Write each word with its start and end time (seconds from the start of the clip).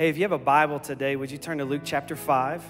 Hey, 0.00 0.08
if 0.08 0.16
you 0.16 0.22
have 0.22 0.32
a 0.32 0.38
Bible 0.38 0.80
today, 0.80 1.14
would 1.14 1.30
you 1.30 1.36
turn 1.36 1.58
to 1.58 1.66
Luke 1.66 1.82
chapter 1.84 2.16
5? 2.16 2.64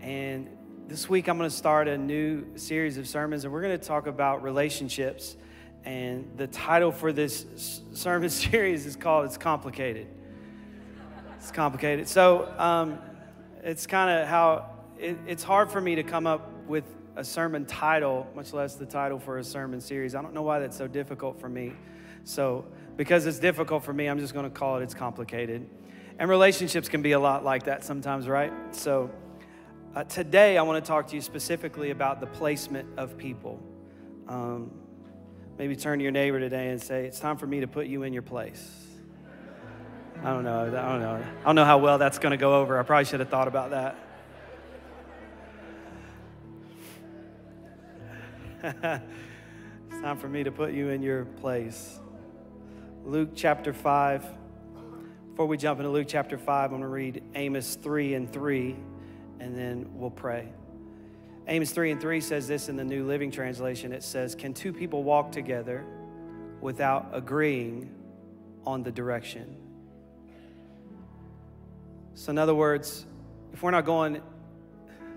And 0.00 0.48
this 0.88 1.10
week 1.10 1.28
I'm 1.28 1.36
going 1.36 1.50
to 1.50 1.54
start 1.54 1.88
a 1.88 1.98
new 1.98 2.56
series 2.56 2.96
of 2.96 3.06
sermons, 3.06 3.44
and 3.44 3.52
we're 3.52 3.60
going 3.60 3.78
to 3.78 3.86
talk 3.86 4.06
about 4.06 4.42
relationships. 4.42 5.36
And 5.84 6.26
the 6.38 6.46
title 6.46 6.90
for 6.90 7.12
this 7.12 7.82
sermon 7.92 8.30
series 8.30 8.86
is 8.86 8.96
called 8.96 9.26
It's 9.26 9.36
Complicated. 9.36 10.06
It's 11.36 11.50
complicated. 11.50 12.08
So 12.08 12.50
um, 12.56 12.98
it's 13.62 13.86
kind 13.86 14.22
of 14.22 14.26
how 14.26 14.70
it, 14.98 15.18
it's 15.26 15.42
hard 15.42 15.70
for 15.70 15.82
me 15.82 15.96
to 15.96 16.02
come 16.02 16.26
up 16.26 16.50
with 16.66 16.84
a 17.14 17.24
sermon 17.24 17.66
title, 17.66 18.26
much 18.34 18.54
less 18.54 18.76
the 18.76 18.86
title 18.86 19.18
for 19.18 19.36
a 19.36 19.44
sermon 19.44 19.82
series. 19.82 20.14
I 20.14 20.22
don't 20.22 20.32
know 20.32 20.40
why 20.40 20.60
that's 20.60 20.78
so 20.78 20.88
difficult 20.88 21.38
for 21.38 21.50
me. 21.50 21.74
So, 22.24 22.64
because 22.96 23.26
it's 23.26 23.38
difficult 23.38 23.84
for 23.84 23.92
me, 23.92 24.06
I'm 24.06 24.18
just 24.18 24.32
going 24.32 24.50
to 24.50 24.50
call 24.50 24.78
it 24.78 24.82
It's 24.82 24.94
Complicated. 24.94 25.68
And 26.18 26.30
relationships 26.30 26.88
can 26.88 27.02
be 27.02 27.12
a 27.12 27.18
lot 27.18 27.44
like 27.44 27.64
that 27.64 27.82
sometimes, 27.84 28.28
right? 28.28 28.52
So, 28.70 29.10
uh, 29.96 30.04
today 30.04 30.56
I 30.58 30.62
want 30.62 30.84
to 30.84 30.88
talk 30.88 31.08
to 31.08 31.16
you 31.16 31.20
specifically 31.20 31.90
about 31.90 32.20
the 32.20 32.26
placement 32.26 32.88
of 32.98 33.16
people. 33.18 33.60
Um, 34.28 34.70
maybe 35.58 35.74
turn 35.76 35.98
to 35.98 36.02
your 36.02 36.12
neighbor 36.12 36.38
today 36.38 36.68
and 36.68 36.80
say, 36.80 37.04
It's 37.04 37.18
time 37.18 37.36
for 37.36 37.46
me 37.46 37.60
to 37.60 37.66
put 37.66 37.86
you 37.86 38.04
in 38.04 38.12
your 38.12 38.22
place. 38.22 38.68
I 40.22 40.30
don't 40.30 40.44
know. 40.44 40.66
I 40.66 40.70
don't 40.70 41.00
know. 41.00 41.24
I 41.40 41.44
don't 41.44 41.56
know 41.56 41.64
how 41.64 41.78
well 41.78 41.98
that's 41.98 42.18
going 42.18 42.30
to 42.30 42.36
go 42.36 42.60
over. 42.60 42.78
I 42.78 42.82
probably 42.84 43.04
should 43.04 43.20
have 43.20 43.28
thought 43.28 43.48
about 43.48 43.70
that. 43.70 43.96
it's 49.90 50.00
time 50.00 50.16
for 50.16 50.28
me 50.28 50.44
to 50.44 50.52
put 50.52 50.72
you 50.72 50.88
in 50.88 51.02
your 51.02 51.24
place. 51.24 51.98
Luke 53.04 53.30
chapter 53.34 53.72
5. 53.72 54.43
Before 55.34 55.46
we 55.46 55.56
jump 55.56 55.80
into 55.80 55.90
Luke 55.90 56.06
chapter 56.08 56.38
5, 56.38 56.46
I'm 56.66 56.70
going 56.70 56.82
to 56.82 56.86
read 56.86 57.20
Amos 57.34 57.74
3 57.74 58.14
and 58.14 58.32
3, 58.32 58.76
and 59.40 59.58
then 59.58 59.88
we'll 59.92 60.08
pray. 60.08 60.48
Amos 61.48 61.72
3 61.72 61.90
and 61.90 62.00
3 62.00 62.20
says 62.20 62.46
this 62.46 62.68
in 62.68 62.76
the 62.76 62.84
New 62.84 63.04
Living 63.04 63.32
Translation. 63.32 63.92
It 63.92 64.04
says, 64.04 64.36
Can 64.36 64.54
two 64.54 64.72
people 64.72 65.02
walk 65.02 65.32
together 65.32 65.84
without 66.60 67.08
agreeing 67.12 67.92
on 68.64 68.84
the 68.84 68.92
direction? 68.92 69.56
So, 72.14 72.30
in 72.30 72.38
other 72.38 72.54
words, 72.54 73.04
if 73.52 73.60
we're 73.60 73.72
not 73.72 73.84
going 73.84 74.22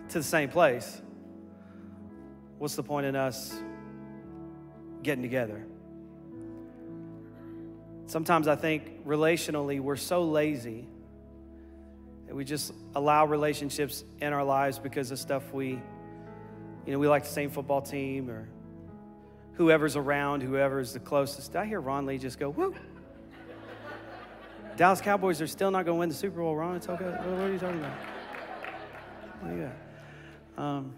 to 0.10 0.18
the 0.18 0.24
same 0.24 0.50
place, 0.50 1.00
what's 2.58 2.76
the 2.76 2.82
point 2.82 3.06
in 3.06 3.16
us 3.16 3.56
getting 5.04 5.22
together? 5.22 5.64
Sometimes 8.08 8.48
I 8.48 8.56
think 8.56 9.06
relationally, 9.06 9.82
we're 9.82 9.98
so 9.98 10.24
lazy 10.24 10.88
that 12.26 12.34
we 12.34 12.46
just 12.46 12.74
allow 12.96 13.26
relationships 13.26 14.06
in 14.22 14.32
our 14.32 14.46
lives 14.46 14.80
because 14.80 15.12
of 15.12 15.20
stuff 15.20 15.54
we, 15.54 15.80
you 16.86 16.94
know, 16.94 17.00
we 17.00 17.10
like 17.10 17.24
the 17.24 17.30
same 17.30 17.50
football 17.50 17.82
team 17.82 18.30
or 18.30 18.48
whoever's 19.54 19.98
around, 19.98 20.42
whoever's 20.42 20.94
the 20.94 21.00
closest. 21.00 21.52
Did 21.52 21.60
I 21.60 21.66
hear 21.66 21.82
Ron 21.82 22.06
Lee 22.06 22.18
just 22.18 22.40
go, 22.40 22.50
woo? 22.50 22.74
Dallas 24.78 25.02
Cowboys 25.02 25.42
are 25.42 25.48
still 25.48 25.72
not 25.72 25.84
going 25.86 25.98
to 25.98 26.00
win 26.00 26.10
the 26.10 26.16
Super 26.16 26.40
Bowl, 26.40 26.56
Ron. 26.56 26.78
It's 26.78 26.88
okay. 26.88 27.04
What 27.04 27.28
are 27.28 27.52
you 27.52 27.60
talking 27.60 27.80
about? 27.80 27.98
Got? 30.56 30.64
Um, 30.64 30.94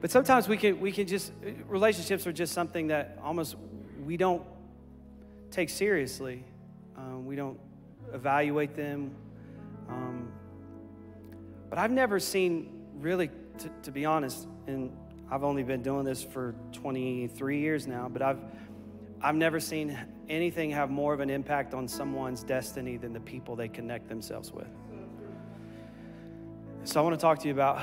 but 0.00 0.10
sometimes 0.10 0.48
we 0.48 0.56
can, 0.56 0.80
we 0.80 0.90
can 0.90 1.06
just, 1.06 1.32
relationships 1.68 2.26
are 2.26 2.32
just 2.32 2.52
something 2.52 2.88
that 2.88 3.16
almost 3.22 3.54
we 4.04 4.16
don't 4.16 4.42
take 5.56 5.70
seriously. 5.70 6.44
Um, 6.98 7.24
we 7.24 7.34
don't 7.34 7.58
evaluate 8.12 8.74
them. 8.74 9.10
Um, 9.88 10.28
but 11.70 11.78
I've 11.78 11.90
never 11.90 12.20
seen, 12.20 12.84
really, 12.98 13.28
to, 13.28 13.70
to 13.84 13.90
be 13.90 14.04
honest, 14.04 14.48
and 14.66 14.94
I've 15.30 15.44
only 15.44 15.62
been 15.62 15.80
doing 15.80 16.04
this 16.04 16.22
for 16.22 16.54
23 16.72 17.58
years 17.58 17.86
now, 17.86 18.06
but 18.06 18.20
I've, 18.20 18.38
I've 19.22 19.34
never 19.34 19.58
seen 19.58 19.98
anything 20.28 20.72
have 20.72 20.90
more 20.90 21.14
of 21.14 21.20
an 21.20 21.30
impact 21.30 21.72
on 21.72 21.88
someone's 21.88 22.42
destiny 22.42 22.98
than 22.98 23.14
the 23.14 23.20
people 23.20 23.56
they 23.56 23.68
connect 23.68 24.10
themselves 24.10 24.52
with. 24.52 24.68
So 26.84 27.00
I 27.00 27.02
want 27.02 27.18
to 27.18 27.20
talk 27.20 27.38
to 27.38 27.48
you 27.48 27.54
about 27.54 27.82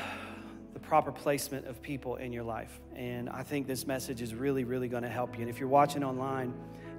the 0.76 0.80
proper 0.80 1.12
placement 1.12 1.66
of 1.66 1.82
people 1.82 2.18
in 2.18 2.32
your 2.32 2.44
life. 2.44 2.80
And 2.96 3.30
I 3.30 3.42
think 3.42 3.66
this 3.66 3.88
message 3.88 4.22
is 4.22 4.36
really, 4.36 4.64
really 4.64 4.88
going 4.88 5.04
to 5.04 5.10
help 5.10 5.34
you. 5.38 5.42
And 5.42 5.50
if 5.50 5.60
you're 5.60 5.68
watching 5.68 6.04
online, 6.04 6.54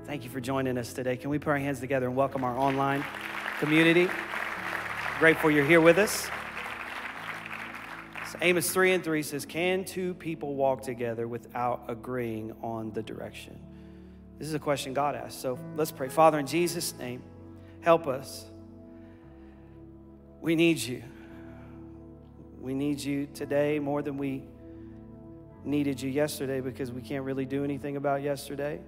Thank 0.07 0.23
you 0.23 0.29
for 0.29 0.41
joining 0.41 0.77
us 0.77 0.93
today. 0.93 1.17
Can 1.17 1.31
we 1.31 1.39
put 1.39 1.49
our 1.49 1.59
hands 1.59 1.81
together 1.81 2.07
and 2.07 2.15
welcome 2.15 2.45
our 2.45 2.55
online 2.59 3.03
community? 3.59 4.07
Grateful 5.19 5.51
you're 5.51 5.65
here 5.65 5.81
with 5.81 5.97
us. 5.97 6.29
So 8.31 8.39
Amos 8.43 8.71
3 8.71 8.93
and 8.93 9.03
3 9.03 9.23
says, 9.23 9.47
Can 9.47 9.83
two 9.83 10.13
people 10.13 10.57
walk 10.57 10.83
together 10.83 11.27
without 11.27 11.85
agreeing 11.89 12.53
on 12.63 12.93
the 12.93 13.03
direction? 13.03 13.59
This 14.39 14.47
is 14.47 14.53
a 14.53 14.59
question 14.59 14.93
God 14.93 15.15
asked. 15.15 15.41
So 15.41 15.59
let's 15.75 15.91
pray. 15.91 16.11
Father, 16.11 16.39
in 16.39 16.47
Jesus' 16.47 16.93
name, 16.99 17.23
help 17.81 18.07
us. 18.07 18.45
We 20.43 20.55
need 20.55 20.81
you. 20.81 21.03
We 22.61 22.75
need 22.75 23.01
you 23.01 23.27
today 23.33 23.79
more 23.79 24.03
than 24.03 24.19
we 24.19 24.43
needed 25.65 26.03
you 26.03 26.11
yesterday 26.11 26.61
because 26.61 26.93
we 26.93 27.01
can't 27.01 27.25
really 27.25 27.47
do 27.47 27.65
anything 27.65 27.97
about 27.97 28.21
yesterday. 28.21 28.81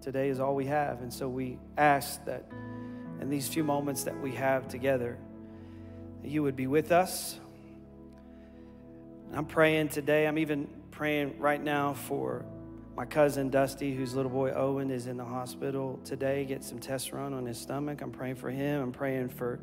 Today 0.00 0.28
is 0.28 0.40
all 0.40 0.54
we 0.54 0.66
have. 0.66 1.02
And 1.02 1.12
so 1.12 1.28
we 1.28 1.58
ask 1.76 2.24
that 2.24 2.44
in 3.20 3.28
these 3.28 3.48
few 3.48 3.64
moments 3.64 4.04
that 4.04 4.18
we 4.20 4.32
have 4.32 4.68
together, 4.68 5.18
you 6.24 6.42
would 6.42 6.56
be 6.56 6.66
with 6.66 6.92
us. 6.92 7.38
I'm 9.32 9.46
praying 9.46 9.88
today, 9.88 10.26
I'm 10.26 10.38
even 10.38 10.68
praying 10.90 11.38
right 11.38 11.62
now 11.62 11.94
for 11.94 12.44
my 12.96 13.04
cousin 13.04 13.50
Dusty, 13.50 13.94
whose 13.94 14.14
little 14.14 14.30
boy 14.30 14.50
Owen 14.50 14.90
is 14.90 15.06
in 15.06 15.16
the 15.16 15.24
hospital 15.24 16.00
today, 16.04 16.44
get 16.44 16.64
some 16.64 16.80
tests 16.80 17.12
run 17.12 17.32
on 17.32 17.46
his 17.46 17.56
stomach. 17.56 18.00
I'm 18.02 18.10
praying 18.10 18.34
for 18.36 18.50
him. 18.50 18.82
I'm 18.82 18.92
praying 18.92 19.28
for 19.28 19.60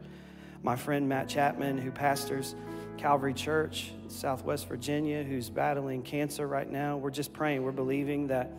my 0.63 0.77
friend 0.77 1.09
Matt 1.09 1.27
Chapman, 1.27 1.77
who 1.77 1.91
pastors 1.91 2.55
Calvary 2.97 3.33
Church, 3.33 3.91
Southwest 4.07 4.69
Virginia, 4.69 5.21
who's 5.23 5.49
battling 5.49 6.01
cancer 6.01 6.47
right 6.47 6.69
now. 6.69 6.95
We're 6.95 7.11
just 7.11 7.33
praying. 7.33 7.63
We're 7.63 7.73
believing 7.73 8.27
that 8.27 8.51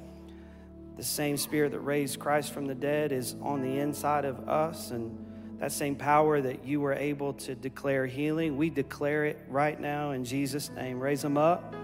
the 0.96 1.04
same 1.04 1.36
spirit 1.36 1.72
that 1.72 1.80
raised 1.80 2.18
Christ 2.18 2.52
from 2.52 2.66
the 2.66 2.74
dead 2.74 3.12
is 3.12 3.36
on 3.42 3.60
the 3.60 3.78
inside 3.78 4.24
of 4.24 4.48
us. 4.48 4.90
And 4.90 5.26
that 5.58 5.72
same 5.72 5.96
power 5.96 6.40
that 6.40 6.64
you 6.64 6.80
were 6.80 6.92
able 6.92 7.32
to 7.34 7.54
declare 7.54 8.06
healing, 8.06 8.56
we 8.56 8.68
declare 8.70 9.24
it 9.24 9.38
right 9.48 9.78
now 9.80 10.10
in 10.10 10.24
Jesus' 10.24 10.70
name. 10.70 11.00
Raise 11.00 11.22
them 11.22 11.38
up, 11.38 11.74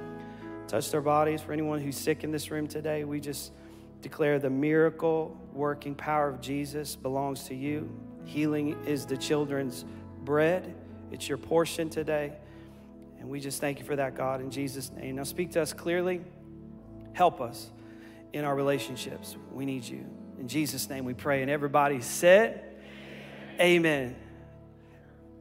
touch 0.68 0.90
their 0.90 1.00
bodies. 1.00 1.40
For 1.40 1.52
anyone 1.52 1.80
who's 1.80 1.96
sick 1.96 2.22
in 2.22 2.30
this 2.30 2.50
room 2.50 2.66
today, 2.66 3.04
we 3.04 3.18
just 3.20 3.52
declare 4.02 4.38
the 4.38 4.50
miracle 4.50 5.36
working 5.54 5.94
power 5.94 6.28
of 6.28 6.40
Jesus 6.40 6.96
belongs 6.96 7.44
to 7.44 7.54
you. 7.54 7.90
Healing 8.24 8.76
is 8.86 9.06
the 9.06 9.16
children's 9.16 9.84
bread, 10.24 10.74
it's 11.10 11.28
your 11.28 11.38
portion 11.38 11.88
today. 11.88 12.32
And 13.20 13.30
we 13.30 13.40
just 13.40 13.60
thank 13.60 13.78
you 13.78 13.84
for 13.84 13.96
that, 13.96 14.16
God, 14.16 14.40
in 14.40 14.50
Jesus' 14.50 14.90
name. 14.90 15.16
Now 15.16 15.22
speak 15.22 15.52
to 15.52 15.62
us 15.62 15.72
clearly. 15.72 16.22
Help 17.14 17.40
us 17.40 17.70
in 18.32 18.44
our 18.44 18.54
relationships. 18.54 19.36
We 19.52 19.64
need 19.64 19.84
you. 19.84 20.06
In 20.38 20.48
Jesus' 20.48 20.88
name 20.88 21.04
we 21.04 21.14
pray. 21.14 21.42
And 21.42 21.50
everybody 21.50 22.00
said, 22.00 22.64
Amen. 23.60 23.60
Amen. 23.60 24.16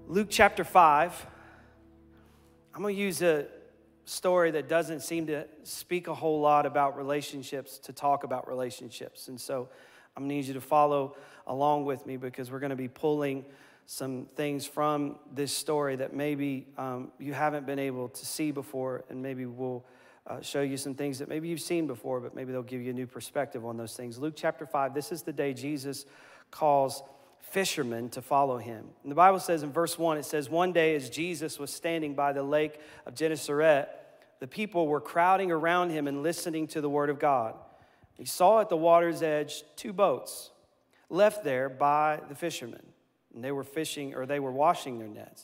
Luke 0.07 0.27
chapter 0.29 0.63
5. 0.63 1.27
I'm 2.73 2.81
going 2.81 2.95
to 2.95 3.01
use 3.01 3.21
a 3.21 3.47
story 4.05 4.51
that 4.51 4.67
doesn't 4.67 5.01
seem 5.01 5.27
to 5.27 5.45
speak 5.63 6.07
a 6.07 6.13
whole 6.13 6.41
lot 6.41 6.65
about 6.65 6.97
relationships 6.97 7.77
to 7.79 7.93
talk 7.93 8.23
about 8.23 8.47
relationships. 8.47 9.27
And 9.27 9.39
so 9.39 9.69
I'm 10.15 10.23
going 10.23 10.29
to 10.29 10.35
need 10.35 10.45
you 10.45 10.53
to 10.55 10.61
follow 10.61 11.15
along 11.47 11.85
with 11.85 12.05
me 12.05 12.17
because 12.17 12.51
we're 12.51 12.59
going 12.59 12.71
to 12.71 12.75
be 12.75 12.87
pulling 12.87 13.45
some 13.85 14.27
things 14.35 14.65
from 14.65 15.17
this 15.33 15.55
story 15.55 15.95
that 15.97 16.13
maybe 16.13 16.67
um, 16.77 17.11
you 17.19 17.33
haven't 17.33 17.65
been 17.65 17.79
able 17.79 18.09
to 18.09 18.25
see 18.25 18.51
before, 18.51 19.03
and 19.09 19.21
maybe 19.21 19.45
we'll 19.45 19.85
uh, 20.31 20.41
show 20.41 20.61
you 20.61 20.77
some 20.77 20.95
things 20.95 21.19
that 21.19 21.27
maybe 21.27 21.49
you've 21.49 21.61
seen 21.61 21.87
before, 21.87 22.19
but 22.21 22.33
maybe 22.33 22.51
they'll 22.51 22.63
give 22.63 22.81
you 22.81 22.91
a 22.91 22.93
new 22.93 23.07
perspective 23.07 23.65
on 23.65 23.75
those 23.75 23.95
things. 23.95 24.17
Luke 24.17 24.33
chapter 24.35 24.65
5, 24.65 24.93
this 24.93 25.11
is 25.11 25.23
the 25.23 25.33
day 25.33 25.53
Jesus 25.53 26.05
calls 26.51 27.03
fishermen 27.39 28.09
to 28.09 28.21
follow 28.21 28.57
him. 28.57 28.85
And 29.03 29.11
the 29.11 29.15
Bible 29.15 29.39
says 29.39 29.61
in 29.61 29.71
verse 29.71 29.99
1, 29.99 30.17
it 30.17 30.25
says, 30.25 30.49
One 30.49 30.71
day 30.71 30.95
as 30.95 31.09
Jesus 31.09 31.59
was 31.59 31.73
standing 31.73 32.13
by 32.13 32.31
the 32.31 32.43
lake 32.43 32.79
of 33.05 33.13
Gennesaret, 33.13 33.89
the 34.39 34.47
people 34.47 34.87
were 34.87 35.01
crowding 35.01 35.51
around 35.51 35.89
him 35.89 36.07
and 36.07 36.23
listening 36.23 36.67
to 36.67 36.81
the 36.81 36.89
word 36.89 37.09
of 37.09 37.19
God. 37.19 37.55
He 38.13 38.25
saw 38.25 38.61
at 38.61 38.69
the 38.69 38.77
water's 38.77 39.21
edge 39.21 39.63
two 39.75 39.91
boats 39.91 40.51
left 41.09 41.43
there 41.43 41.67
by 41.67 42.21
the 42.29 42.35
fishermen. 42.35 42.85
And 43.35 43.43
they 43.43 43.51
were 43.51 43.63
fishing 43.63 44.13
or 44.13 44.25
they 44.25 44.39
were 44.39 44.51
washing 44.51 44.97
their 44.97 45.07
nets. 45.07 45.43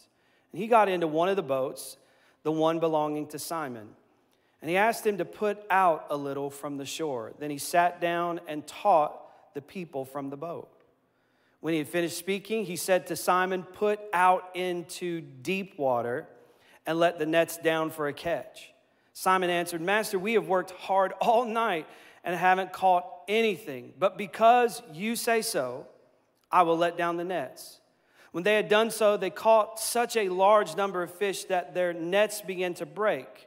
And 0.53 0.61
he 0.61 0.67
got 0.67 0.87
into 0.87 1.07
one 1.07 1.27
of 1.27 1.35
the 1.35 1.43
boats, 1.43 1.97
the 2.43 2.51
one 2.51 2.79
belonging 2.79 3.27
to 3.27 3.39
Simon 3.39 3.89
and 4.61 4.69
he 4.69 4.77
asked 4.77 5.05
him 5.05 5.19
to 5.19 5.25
put 5.25 5.59
out 5.69 6.07
a 6.09 6.17
little 6.17 6.49
from 6.49 6.77
the 6.77 6.85
shore. 6.85 7.33
Then 7.39 7.49
he 7.51 7.57
sat 7.57 8.01
down 8.01 8.39
and 8.47 8.65
taught 8.65 9.53
the 9.53 9.61
people 9.61 10.05
from 10.05 10.29
the 10.29 10.37
boat. 10.37 10.69
When 11.59 11.73
he 11.73 11.79
had 11.79 11.87
finished 11.87 12.17
speaking, 12.17 12.65
he 12.65 12.75
said 12.75 13.07
to 13.07 13.15
Simon, 13.15 13.63
Put 13.63 13.99
out 14.13 14.49
into 14.55 15.21
deep 15.21 15.77
water 15.77 16.27
and 16.85 16.99
let 16.99 17.19
the 17.19 17.25
nets 17.25 17.57
down 17.57 17.89
for 17.89 18.07
a 18.07 18.13
catch. 18.13 18.71
Simon 19.13 19.49
answered, 19.49 19.81
Master, 19.81 20.19
we 20.19 20.33
have 20.33 20.47
worked 20.47 20.71
hard 20.71 21.13
all 21.19 21.45
night 21.45 21.87
and 22.23 22.35
haven't 22.35 22.71
caught 22.73 23.05
anything. 23.27 23.93
But 23.97 24.17
because 24.17 24.81
you 24.93 25.15
say 25.15 25.41
so, 25.41 25.87
I 26.51 26.63
will 26.63 26.77
let 26.77 26.97
down 26.97 27.17
the 27.17 27.23
nets. 27.23 27.81
When 28.31 28.43
they 28.43 28.55
had 28.55 28.69
done 28.69 28.91
so, 28.91 29.17
they 29.17 29.29
caught 29.29 29.79
such 29.79 30.15
a 30.15 30.29
large 30.29 30.75
number 30.75 31.01
of 31.01 31.11
fish 31.11 31.45
that 31.45 31.73
their 31.73 31.93
nets 31.93 32.41
began 32.41 32.73
to 32.75 32.85
break. 32.85 33.46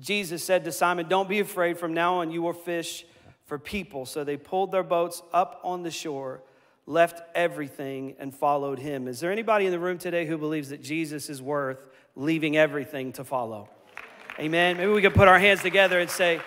Jesus 0.00 0.44
said 0.44 0.64
to 0.64 0.72
Simon, 0.72 1.08
Don't 1.08 1.28
be 1.28 1.40
afraid, 1.40 1.78
from 1.78 1.94
now 1.94 2.16
on 2.16 2.30
you 2.30 2.42
will 2.42 2.52
fish 2.52 3.04
for 3.46 3.58
people. 3.58 4.06
So 4.06 4.24
they 4.24 4.36
pulled 4.36 4.72
their 4.72 4.82
boats 4.82 5.22
up 5.32 5.60
on 5.64 5.82
the 5.82 5.90
shore 5.90 6.42
left 6.88 7.20
everything 7.34 8.16
and 8.18 8.34
followed 8.34 8.78
him. 8.78 9.06
Is 9.06 9.20
there 9.20 9.30
anybody 9.30 9.66
in 9.66 9.72
the 9.72 9.78
room 9.78 9.98
today 9.98 10.24
who 10.26 10.38
believes 10.38 10.70
that 10.70 10.82
Jesus 10.82 11.28
is 11.28 11.42
worth 11.42 11.86
leaving 12.16 12.56
everything 12.56 13.12
to 13.12 13.24
follow? 13.24 13.68
Amen. 14.40 14.78
Maybe 14.78 14.90
we 14.90 15.02
could 15.02 15.14
put 15.14 15.28
our 15.28 15.38
hands 15.38 15.60
together 15.60 16.00
and 16.00 16.08
say, 16.08 16.40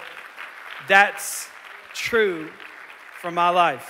That's 0.88 1.48
true 1.94 2.50
for 3.22 3.30
my 3.30 3.50
life. 3.50 3.88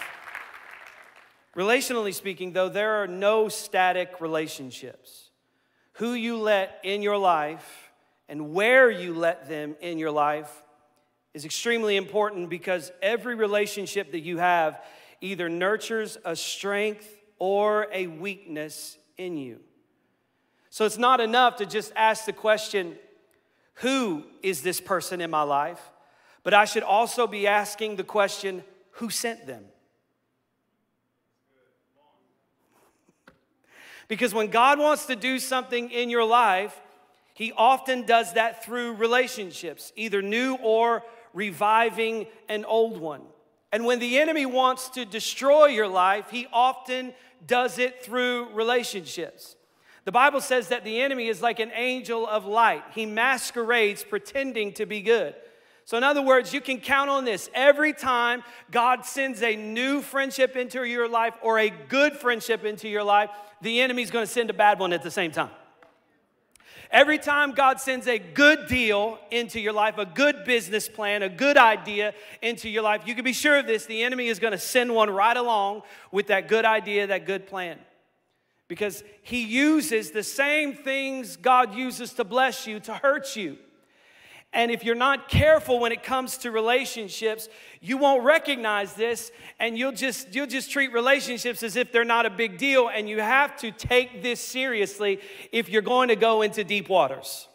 Relationally 1.56 2.14
speaking, 2.14 2.52
though, 2.52 2.70
there 2.70 3.02
are 3.02 3.08
no 3.08 3.48
static 3.48 4.20
relationships. 4.20 5.30
Who 5.94 6.14
you 6.14 6.38
let 6.38 6.80
in 6.84 7.02
your 7.02 7.18
life 7.18 7.91
and 8.32 8.54
where 8.54 8.90
you 8.90 9.14
let 9.14 9.50
them 9.50 9.76
in 9.82 9.98
your 9.98 10.10
life 10.10 10.64
is 11.34 11.44
extremely 11.44 11.98
important 11.98 12.50
because 12.50 12.90
every 13.02 13.36
relationship 13.36 14.14
that 14.14 14.22
you 14.22 14.38
have 14.38 14.82
either 15.20 15.50
nurtures 15.50 16.18
a 16.24 16.34
strength 16.34 17.14
or 17.40 17.88
a 17.92 18.08
weakness 18.08 18.98
in 19.18 19.36
you. 19.36 19.60
So 20.70 20.86
it's 20.86 20.98
not 20.98 21.20
enough 21.20 21.58
to 21.58 21.66
just 21.66 21.92
ask 21.94 22.24
the 22.24 22.32
question, 22.32 22.96
Who 23.76 24.24
is 24.42 24.62
this 24.62 24.80
person 24.80 25.20
in 25.20 25.30
my 25.30 25.44
life? 25.44 25.82
But 26.44 26.54
I 26.54 26.64
should 26.64 26.84
also 26.84 27.28
be 27.28 27.48
asking 27.48 27.98
the 27.98 28.06
question, 28.06 28.64
Who 28.92 29.10
sent 29.10 29.46
them? 29.46 29.66
Because 34.08 34.34
when 34.34 34.48
God 34.48 34.80
wants 34.80 35.08
to 35.08 35.18
do 35.18 35.38
something 35.38 35.92
in 35.92 36.10
your 36.10 36.24
life, 36.24 36.81
He 37.42 37.52
often 37.54 38.04
does 38.04 38.34
that 38.34 38.64
through 38.64 38.94
relationships, 38.94 39.92
either 39.96 40.22
new 40.22 40.60
or 40.62 41.02
reviving 41.34 42.28
an 42.48 42.66
old 42.66 43.02
one. 43.02 43.24
And 43.72 43.84
when 43.84 43.98
the 43.98 44.20
enemy 44.20 44.46
wants 44.46 44.90
to 44.90 45.06
destroy 45.06 45.66
your 45.66 45.88
life, 45.88 46.30
he 46.30 46.46
often 46.54 47.16
does 47.48 47.80
it 47.80 48.04
through 48.06 48.54
relationships. 48.54 49.56
The 50.06 50.12
Bible 50.12 50.40
says 50.40 50.68
that 50.68 50.84
the 50.84 51.02
enemy 51.02 51.30
is 51.30 51.42
like 51.42 51.60
an 51.60 51.72
angel 51.74 52.28
of 52.28 52.46
light, 52.46 52.84
he 52.94 53.08
masquerades 53.08 54.04
pretending 54.04 54.72
to 54.74 54.86
be 54.86 55.02
good. 55.02 55.34
So, 55.86 55.98
in 55.98 56.04
other 56.04 56.22
words, 56.22 56.54
you 56.54 56.62
can 56.62 56.80
count 56.80 57.10
on 57.10 57.26
this. 57.26 57.50
Every 57.56 57.94
time 57.94 58.44
God 58.70 59.04
sends 59.04 59.42
a 59.42 59.56
new 59.56 60.04
friendship 60.04 60.56
into 60.56 60.84
your 60.84 61.10
life 61.10 61.34
or 61.42 61.58
a 61.58 61.72
good 61.72 62.14
friendship 62.14 62.66
into 62.66 62.88
your 62.88 63.04
life, 63.04 63.32
the 63.62 63.82
enemy's 63.82 64.12
gonna 64.12 64.28
send 64.28 64.52
a 64.52 64.54
bad 64.54 64.78
one 64.78 64.94
at 64.94 65.02
the 65.02 65.10
same 65.10 65.32
time. 65.32 65.50
Every 66.92 67.18
time 67.18 67.54
God 67.54 67.80
sends 67.80 68.06
a 68.06 68.20
good 68.20 68.68
deal 68.68 69.18
into 69.32 69.62
your 69.62 69.72
life, 69.72 69.98
a 69.98 70.06
good 70.06 70.44
business 70.44 70.90
plan, 70.90 71.24
a 71.24 71.30
good 71.30 71.56
idea 71.56 72.14
into 72.42 72.68
your 72.68 72.84
life, 72.84 73.04
you 73.06 73.16
can 73.16 73.24
be 73.24 73.32
sure 73.32 73.60
of 73.60 73.66
this 73.66 73.86
the 73.86 74.04
enemy 74.04 74.28
is 74.28 74.40
going 74.40 74.52
to 74.52 74.58
send 74.58 74.94
one 74.94 75.10
right 75.10 75.38
along 75.38 75.84
with 76.12 76.28
that 76.28 76.50
good 76.50 76.66
idea, 76.66 77.08
that 77.08 77.26
good 77.26 77.48
plan. 77.48 77.80
Because 78.68 79.04
he 79.22 79.44
uses 79.44 80.12
the 80.12 80.24
same 80.24 80.74
things 80.74 81.38
God 81.38 81.74
uses 81.76 82.14
to 82.14 82.26
bless 82.26 82.68
you 82.68 82.82
to 82.82 82.94
hurt 82.94 83.38
you. 83.38 83.58
And 84.54 84.70
if 84.70 84.84
you're 84.84 84.96
not 84.96 85.30
careful 85.30 85.80
when 85.80 85.94
it 85.94 86.04
comes 86.04 86.38
to 86.40 86.52
relationships, 86.52 87.48
you 87.80 87.98
won't 87.98 88.24
recognize 88.24 88.94
this 88.94 89.32
and 89.60 89.78
you'll 89.78 89.94
just 89.94 90.36
you'll 90.36 90.48
just 90.48 90.72
treat 90.72 90.92
relationships 90.92 91.64
as 91.64 91.78
if 91.78 91.92
they're 91.94 92.04
not 92.04 92.26
a 92.26 92.30
big 92.30 92.58
deal 92.58 92.90
and 92.90 93.08
you 93.08 93.22
have 93.22 93.56
to 93.58 93.72
take 93.72 94.22
this 94.22 94.42
seriously 94.42 95.22
if 95.54 95.70
you're 95.70 95.82
going 95.82 96.10
to 96.10 96.18
go 96.18 96.42
into 96.42 96.66
deep 96.66 96.90
waters. 96.90 97.48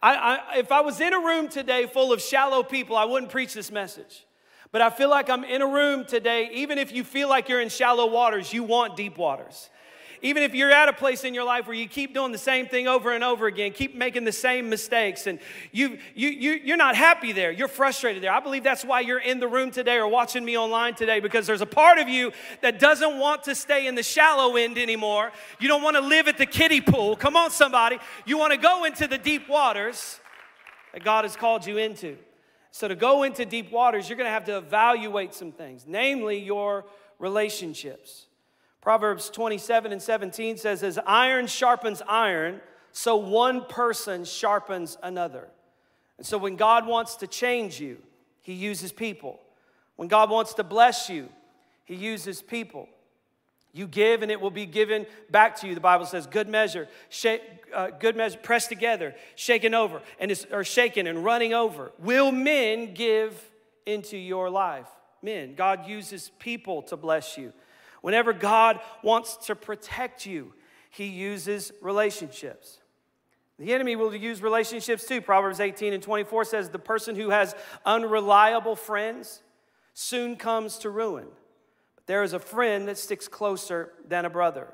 I, 0.00 0.14
I, 0.14 0.58
if 0.58 0.70
I 0.70 0.82
was 0.82 1.00
in 1.00 1.12
a 1.12 1.18
room 1.18 1.48
today 1.48 1.86
full 1.86 2.12
of 2.12 2.22
shallow 2.22 2.62
people, 2.62 2.96
I 2.96 3.04
wouldn't 3.04 3.32
preach 3.32 3.52
this 3.52 3.72
message. 3.72 4.24
But 4.70 4.82
I 4.82 4.90
feel 4.90 5.08
like 5.08 5.28
I'm 5.28 5.44
in 5.44 5.62
a 5.62 5.66
room 5.66 6.04
today, 6.04 6.50
even 6.52 6.78
if 6.78 6.92
you 6.92 7.02
feel 7.02 7.28
like 7.28 7.48
you're 7.48 7.60
in 7.60 7.70
shallow 7.70 8.06
waters, 8.06 8.52
you 8.52 8.62
want 8.62 8.96
deep 8.96 9.16
waters. 9.16 9.70
Even 10.22 10.42
if 10.42 10.54
you're 10.54 10.70
at 10.70 10.88
a 10.88 10.92
place 10.92 11.24
in 11.24 11.34
your 11.34 11.44
life 11.44 11.66
where 11.66 11.76
you 11.76 11.88
keep 11.88 12.14
doing 12.14 12.32
the 12.32 12.38
same 12.38 12.66
thing 12.66 12.88
over 12.88 13.12
and 13.12 13.22
over 13.22 13.46
again, 13.46 13.72
keep 13.72 13.94
making 13.94 14.24
the 14.24 14.32
same 14.32 14.68
mistakes, 14.68 15.26
and 15.26 15.38
you, 15.72 15.98
you, 16.14 16.28
you, 16.28 16.52
you're 16.64 16.76
not 16.76 16.96
happy 16.96 17.32
there, 17.32 17.50
you're 17.50 17.68
frustrated 17.68 18.22
there. 18.22 18.32
I 18.32 18.40
believe 18.40 18.64
that's 18.64 18.84
why 18.84 19.00
you're 19.00 19.20
in 19.20 19.40
the 19.40 19.48
room 19.48 19.70
today 19.70 19.96
or 19.96 20.08
watching 20.08 20.44
me 20.44 20.56
online 20.56 20.94
today 20.94 21.20
because 21.20 21.46
there's 21.46 21.60
a 21.60 21.66
part 21.66 21.98
of 21.98 22.08
you 22.08 22.32
that 22.62 22.78
doesn't 22.78 23.18
want 23.18 23.44
to 23.44 23.54
stay 23.54 23.86
in 23.86 23.94
the 23.94 24.02
shallow 24.02 24.56
end 24.56 24.78
anymore. 24.78 25.32
You 25.60 25.68
don't 25.68 25.82
want 25.82 25.96
to 25.96 26.02
live 26.02 26.28
at 26.28 26.38
the 26.38 26.46
kiddie 26.46 26.80
pool. 26.80 27.16
Come 27.16 27.36
on, 27.36 27.50
somebody. 27.50 27.98
You 28.26 28.38
want 28.38 28.52
to 28.52 28.58
go 28.58 28.84
into 28.84 29.06
the 29.06 29.18
deep 29.18 29.48
waters 29.48 30.20
that 30.92 31.04
God 31.04 31.24
has 31.24 31.36
called 31.36 31.66
you 31.66 31.78
into. 31.78 32.16
So, 32.70 32.86
to 32.86 32.94
go 32.94 33.22
into 33.22 33.44
deep 33.44 33.72
waters, 33.72 34.08
you're 34.08 34.18
going 34.18 34.28
to 34.28 34.32
have 34.32 34.44
to 34.44 34.56
evaluate 34.56 35.34
some 35.34 35.52
things, 35.52 35.84
namely 35.86 36.38
your 36.38 36.84
relationships. 37.18 38.27
Proverbs 38.88 39.28
27 39.28 39.92
and 39.92 40.00
17 40.00 40.56
says, 40.56 40.82
As 40.82 40.98
iron 41.06 41.46
sharpens 41.46 42.00
iron, 42.08 42.62
so 42.90 43.16
one 43.16 43.66
person 43.66 44.24
sharpens 44.24 44.96
another. 45.02 45.46
And 46.16 46.26
so 46.26 46.38
when 46.38 46.56
God 46.56 46.86
wants 46.86 47.16
to 47.16 47.26
change 47.26 47.78
you, 47.78 47.98
he 48.40 48.54
uses 48.54 48.90
people. 48.90 49.40
When 49.96 50.08
God 50.08 50.30
wants 50.30 50.54
to 50.54 50.64
bless 50.64 51.10
you, 51.10 51.28
he 51.84 51.96
uses 51.96 52.40
people. 52.40 52.88
You 53.74 53.86
give 53.86 54.22
and 54.22 54.32
it 54.32 54.40
will 54.40 54.50
be 54.50 54.64
given 54.64 55.04
back 55.28 55.56
to 55.56 55.68
you. 55.68 55.74
The 55.74 55.82
Bible 55.82 56.06
says, 56.06 56.26
good 56.26 56.48
measure, 56.48 56.88
shake, 57.10 57.42
uh, 57.74 57.88
good 57.90 58.16
measure, 58.16 58.38
pressed 58.38 58.70
together, 58.70 59.14
shaken 59.34 59.74
over, 59.74 60.00
and 60.18 60.30
is, 60.30 60.46
or 60.50 60.64
shaken 60.64 61.06
and 61.06 61.22
running 61.22 61.52
over. 61.52 61.92
Will 61.98 62.32
men 62.32 62.94
give 62.94 63.38
into 63.84 64.16
your 64.16 64.48
life? 64.48 64.88
Men. 65.20 65.56
God 65.56 65.86
uses 65.86 66.30
people 66.38 66.80
to 66.84 66.96
bless 66.96 67.36
you. 67.36 67.52
Whenever 68.00 68.32
God 68.32 68.80
wants 69.02 69.36
to 69.46 69.54
protect 69.54 70.26
you, 70.26 70.54
he 70.90 71.06
uses 71.06 71.72
relationships. 71.80 72.80
The 73.58 73.72
enemy 73.72 73.96
will 73.96 74.14
use 74.14 74.40
relationships 74.40 75.06
too. 75.06 75.20
Proverbs 75.20 75.58
18 75.58 75.92
and 75.92 76.02
24 76.02 76.44
says, 76.44 76.68
The 76.68 76.78
person 76.78 77.16
who 77.16 77.30
has 77.30 77.56
unreliable 77.84 78.76
friends 78.76 79.42
soon 79.94 80.36
comes 80.36 80.78
to 80.78 80.90
ruin. 80.90 81.26
But 81.96 82.06
there 82.06 82.22
is 82.22 82.32
a 82.32 82.38
friend 82.38 82.86
that 82.86 82.98
sticks 82.98 83.26
closer 83.26 83.92
than 84.06 84.24
a 84.24 84.30
brother. 84.30 84.68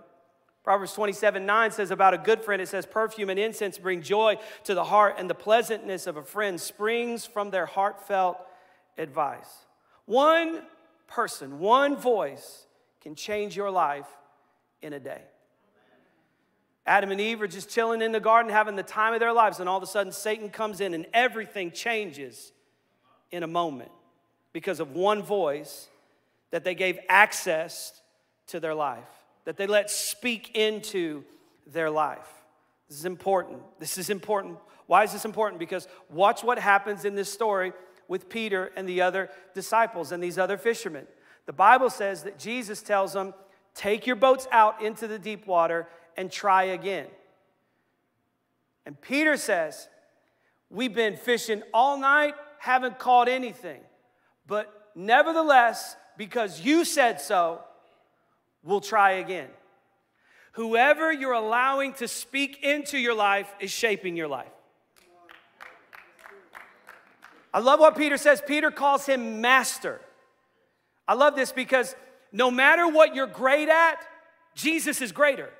Proverbs 0.64 0.92
27 0.94 1.44
9 1.44 1.70
says 1.70 1.90
about 1.90 2.14
a 2.14 2.18
good 2.18 2.42
friend, 2.42 2.60
it 2.60 2.68
says, 2.68 2.86
Perfume 2.86 3.30
and 3.30 3.38
incense 3.38 3.78
bring 3.78 4.02
joy 4.02 4.36
to 4.64 4.74
the 4.74 4.84
heart, 4.84 5.16
and 5.18 5.28
the 5.28 5.34
pleasantness 5.34 6.06
of 6.06 6.16
a 6.16 6.22
friend 6.22 6.60
springs 6.60 7.26
from 7.26 7.50
their 7.50 7.66
heartfelt 7.66 8.38
advice. 8.96 9.66
One 10.06 10.62
person, 11.06 11.58
one 11.58 11.96
voice 11.96 12.66
can 13.04 13.14
change 13.14 13.54
your 13.54 13.70
life 13.70 14.08
in 14.82 14.94
a 14.94 14.98
day. 14.98 15.20
Adam 16.86 17.10
and 17.10 17.20
Eve 17.20 17.40
are 17.42 17.46
just 17.46 17.70
chilling 17.70 18.02
in 18.02 18.12
the 18.12 18.20
garden, 18.20 18.50
having 18.50 18.76
the 18.76 18.82
time 18.82 19.14
of 19.14 19.20
their 19.20 19.32
lives, 19.32 19.60
and 19.60 19.68
all 19.68 19.76
of 19.76 19.82
a 19.82 19.86
sudden 19.86 20.12
Satan 20.12 20.50
comes 20.50 20.80
in 20.80 20.94
and 20.94 21.06
everything 21.14 21.70
changes 21.70 22.52
in 23.30 23.42
a 23.42 23.46
moment 23.46 23.90
because 24.52 24.80
of 24.80 24.92
one 24.92 25.22
voice 25.22 25.88
that 26.50 26.64
they 26.64 26.74
gave 26.74 26.98
access 27.08 28.00
to 28.46 28.58
their 28.58 28.74
life, 28.74 29.08
that 29.44 29.56
they 29.56 29.66
let 29.66 29.90
speak 29.90 30.56
into 30.56 31.24
their 31.66 31.90
life. 31.90 32.28
This 32.88 32.98
is 32.98 33.04
important. 33.04 33.60
This 33.78 33.98
is 33.98 34.10
important. 34.10 34.58
Why 34.86 35.04
is 35.04 35.12
this 35.12 35.24
important? 35.24 35.58
Because 35.58 35.88
watch 36.10 36.42
what 36.42 36.58
happens 36.58 37.04
in 37.04 37.14
this 37.14 37.32
story 37.32 37.72
with 38.08 38.28
Peter 38.28 38.70
and 38.76 38.88
the 38.88 39.00
other 39.00 39.30
disciples 39.54 40.12
and 40.12 40.22
these 40.22 40.38
other 40.38 40.58
fishermen. 40.58 41.06
The 41.46 41.52
Bible 41.52 41.90
says 41.90 42.22
that 42.22 42.38
Jesus 42.38 42.82
tells 42.82 43.12
them, 43.12 43.34
Take 43.74 44.06
your 44.06 44.16
boats 44.16 44.46
out 44.52 44.82
into 44.82 45.08
the 45.08 45.18
deep 45.18 45.46
water 45.46 45.88
and 46.16 46.30
try 46.30 46.64
again. 46.64 47.06
And 48.86 49.00
Peter 49.00 49.36
says, 49.36 49.88
We've 50.70 50.94
been 50.94 51.16
fishing 51.16 51.62
all 51.72 51.98
night, 51.98 52.34
haven't 52.58 52.98
caught 52.98 53.28
anything. 53.28 53.80
But 54.46 54.90
nevertheless, 54.94 55.96
because 56.16 56.60
you 56.60 56.84
said 56.84 57.20
so, 57.20 57.60
we'll 58.62 58.80
try 58.80 59.12
again. 59.12 59.48
Whoever 60.52 61.12
you're 61.12 61.32
allowing 61.32 61.94
to 61.94 62.08
speak 62.08 62.62
into 62.62 62.96
your 62.96 63.14
life 63.14 63.52
is 63.60 63.70
shaping 63.70 64.16
your 64.16 64.28
life. 64.28 64.46
I 67.52 67.58
love 67.58 67.80
what 67.80 67.96
Peter 67.96 68.16
says. 68.16 68.42
Peter 68.44 68.70
calls 68.70 69.06
him 69.06 69.40
master. 69.40 70.00
I 71.06 71.14
love 71.14 71.36
this 71.36 71.52
because 71.52 71.94
no 72.32 72.50
matter 72.50 72.88
what 72.88 73.14
you're 73.14 73.26
great 73.26 73.68
at, 73.68 73.96
Jesus 74.54 75.00
is 75.00 75.12
greater. 75.12 75.50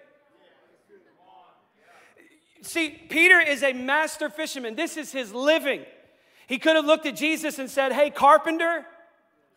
See, 2.63 2.89
Peter 2.89 3.41
is 3.41 3.63
a 3.63 3.75
master 3.75 4.31
fisherman. 4.31 4.75
This 4.75 4.97
is 4.97 5.13
his 5.13 5.35
living. 5.35 5.85
He 6.47 6.59
could 6.59 6.77
have 6.77 6.87
looked 6.87 7.05
at 7.07 7.15
Jesus 7.15 7.59
and 7.59 7.71
said, 7.71 7.93
Hey, 7.93 8.11
carpenter, 8.11 8.87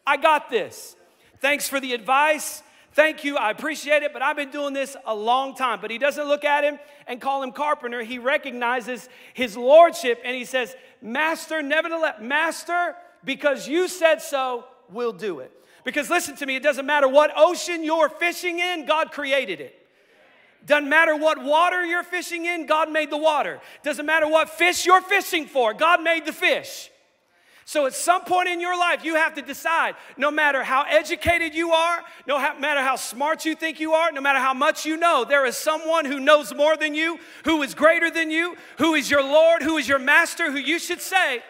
I 0.06 0.18
got 0.18 0.50
this. 0.50 0.96
Thanks 1.40 1.70
for 1.70 1.80
the 1.80 1.94
advice. 1.94 2.64
Thank 2.94 3.24
you, 3.24 3.38
I 3.38 3.52
appreciate 3.52 4.02
it, 4.02 4.12
but 4.12 4.24
I've 4.24 4.36
been 4.36 4.50
doing 4.50 4.74
this 4.74 4.98
a 5.06 5.14
long 5.14 5.54
time. 5.54 5.80
But 5.82 5.92
he 5.92 6.00
doesn't 6.00 6.28
look 6.28 6.44
at 6.44 6.64
him 6.64 6.80
and 7.06 7.22
call 7.22 7.44
him 7.44 7.52
carpenter. 7.52 8.02
He 8.02 8.18
recognizes 8.18 9.08
his 9.34 9.56
lordship 9.56 10.20
and 10.26 10.36
he 10.36 10.46
says, 10.46 10.76
Master, 11.02 11.62
nevertheless, 11.62 12.16
Master, 12.20 12.96
because 13.24 13.68
you 13.68 13.88
said 13.88 14.22
so, 14.22 14.66
we'll 14.90 15.14
do 15.14 15.40
it. 15.42 15.52
Because 15.88 16.10
listen 16.10 16.36
to 16.36 16.46
me, 16.46 16.58
it 16.58 16.64
doesn't 16.64 16.86
matter 16.86 17.08
what 17.08 17.32
ocean 17.38 17.82
you're 17.82 18.10
fishing 18.10 18.60
in, 18.60 18.86
God 18.86 19.14
created 19.14 19.62
it. 19.62 19.74
Doesn't 20.66 20.90
matter 20.90 21.16
what 21.16 21.42
water 21.42 21.86
you're 21.86 22.04
fishing 22.04 22.46
in, 22.46 22.66
God 22.66 22.92
made 22.92 23.10
the 23.10 23.18
water. 23.18 23.62
Doesn't 23.84 24.06
matter 24.06 24.28
what 24.28 24.50
fish 24.50 24.86
you're 24.86 25.00
fishing 25.00 25.46
for, 25.46 25.74
God 25.74 26.04
made 26.04 26.26
the 26.26 26.34
fish. 26.34 26.92
So 27.64 27.86
at 27.86 27.94
some 27.94 28.26
point 28.26 28.50
in 28.50 28.60
your 28.60 28.78
life, 28.78 29.06
you 29.06 29.16
have 29.16 29.36
to 29.36 29.42
decide 29.42 29.96
no 30.18 30.30
matter 30.30 30.62
how 30.62 30.84
educated 30.84 31.56
you 31.56 31.72
are, 31.72 32.04
no 32.28 32.38
matter 32.60 32.82
how 32.82 32.98
smart 32.98 33.46
you 33.46 33.56
think 33.56 33.80
you 33.80 33.94
are, 33.94 34.12
no 34.12 34.20
matter 34.20 34.40
how 34.40 34.54
much 34.54 34.86
you 34.86 34.98
know, 34.98 35.24
there 35.24 35.46
is 35.46 35.56
someone 35.56 36.04
who 36.04 36.20
knows 36.20 36.54
more 36.54 36.76
than 36.76 36.96
you, 36.96 37.18
who 37.46 37.64
is 37.64 37.74
greater 37.74 38.12
than 38.12 38.30
you, 38.30 38.58
who 38.78 38.94
is 38.96 39.10
your 39.10 39.24
Lord, 39.24 39.62
who 39.62 39.78
is 39.78 39.88
your 39.88 40.00
master, 40.00 40.52
who 40.52 40.58
you 40.58 40.80
should 40.80 41.00
say, 41.00 41.42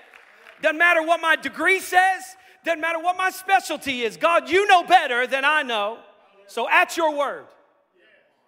doesn't 0.61 0.77
matter 0.77 1.01
what 1.01 1.21
my 1.21 1.35
degree 1.35 1.79
says, 1.79 2.35
doesn't 2.67 2.81
matter 2.81 2.99
what 2.99 3.17
my 3.17 3.31
specialty 3.31 4.03
is. 4.03 4.17
God, 4.17 4.49
you 4.49 4.67
know 4.67 4.83
better 4.83 5.25
than 5.25 5.43
I 5.43 5.63
know. 5.63 5.97
So 6.47 6.69
at 6.69 6.95
your 6.95 7.17
word, 7.17 7.45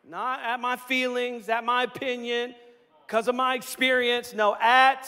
not 0.08 0.42
at 0.42 0.60
my 0.60 0.76
feelings, 0.76 1.50
at 1.50 1.64
my 1.64 1.84
opinion, 1.84 2.56
because 3.06 3.28
of 3.28 3.36
my 3.36 3.56
experience. 3.56 4.34
No, 4.34 4.56
at 4.60 5.08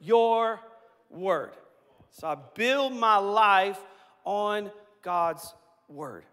your 0.00 0.60
word. 1.10 1.52
So 2.10 2.28
I 2.28 2.36
build 2.54 2.92
my 2.94 3.16
life 3.16 3.80
on 4.24 4.70
God's 5.02 5.54
word. 5.88 6.24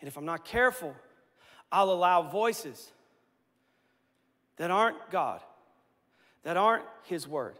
And 0.00 0.08
if 0.08 0.16
I'm 0.16 0.24
not 0.24 0.44
careful, 0.44 0.94
I'll 1.70 1.90
allow 1.90 2.22
voices 2.22 2.90
that 4.56 4.70
aren't 4.70 5.10
God, 5.10 5.40
that 6.42 6.56
aren't 6.56 6.84
His 7.04 7.26
word, 7.26 7.54